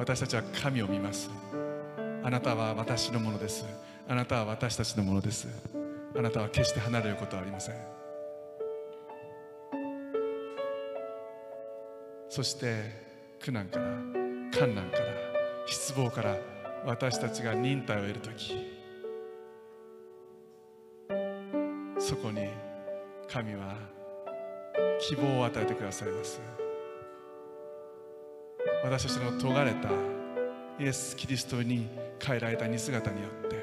[0.02, 1.30] 私たちは神を見ます。
[2.24, 3.64] あなたは私のものです。
[4.08, 5.46] あなたは私たちのものです。
[6.16, 7.76] あなたは決して離れることはありません。
[12.28, 12.82] そして
[13.38, 13.84] 苦難から
[14.58, 15.04] 困難から
[15.68, 16.36] 失望から
[16.84, 18.56] 私たちが忍耐を得る時。
[22.00, 22.48] そこに
[23.28, 23.76] 神は
[24.98, 26.40] 希望を与えてくださいます。
[28.84, 29.88] 私たちの尖れた
[30.80, 31.88] イエス・キリストに
[32.20, 33.56] 変えられた似姿によって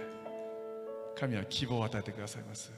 [1.15, 2.71] 神は希望を与えてくださいます。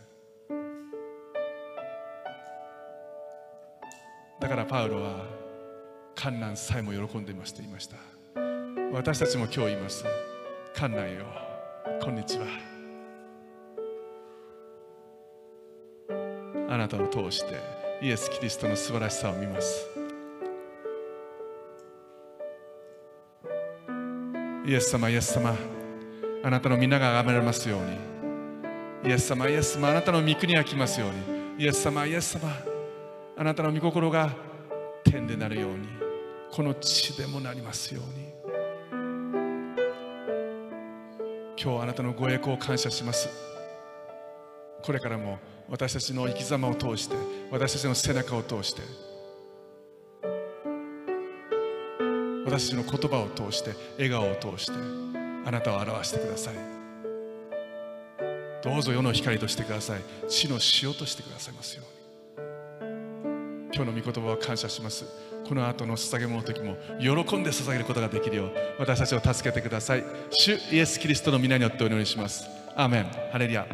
[4.39, 5.25] だからパウロは
[6.15, 7.97] 観難さえも喜んでいますと言いました。
[8.91, 10.03] 私たちも今日言います。
[10.73, 11.25] 観難よ。
[12.01, 12.47] こんにちは。
[16.69, 17.55] あなたを通して
[18.01, 19.90] イエス・キリストの素晴らしさを見ます。
[24.63, 25.55] イエス様イエス様
[26.43, 29.09] あなたの皆が崇められますように。
[29.09, 31.09] イエス様イエス様あなたの御国が来ますよう
[31.57, 31.63] に。
[31.63, 32.47] イエス様イエス様
[33.37, 34.29] あなたの御心が
[35.03, 35.87] 天でなるように。
[36.51, 38.31] この地でもなりますように。
[41.59, 43.29] 今日あなたのご栄光を感謝します。
[44.83, 45.39] これからも
[45.69, 47.15] 私たちの生き様を通して
[47.49, 48.81] 私たちの背中を通して
[52.51, 54.73] 私たちの言葉を通して笑顔を通して
[55.45, 56.55] あなたを表してください。
[58.61, 60.01] どうぞ世の光としてください。
[60.27, 63.71] 地の塩としてくださいますように。
[63.73, 65.05] 今日の御言葉を感謝します。
[65.47, 70.03] この後の捧げ物の時も喜んで捧げることができるよう私たちを助けてください。
[70.29, 72.43] 主イエス・キリストの皆によってお祈りします。
[72.75, 73.05] アーメン。
[73.31, 73.65] ハレリア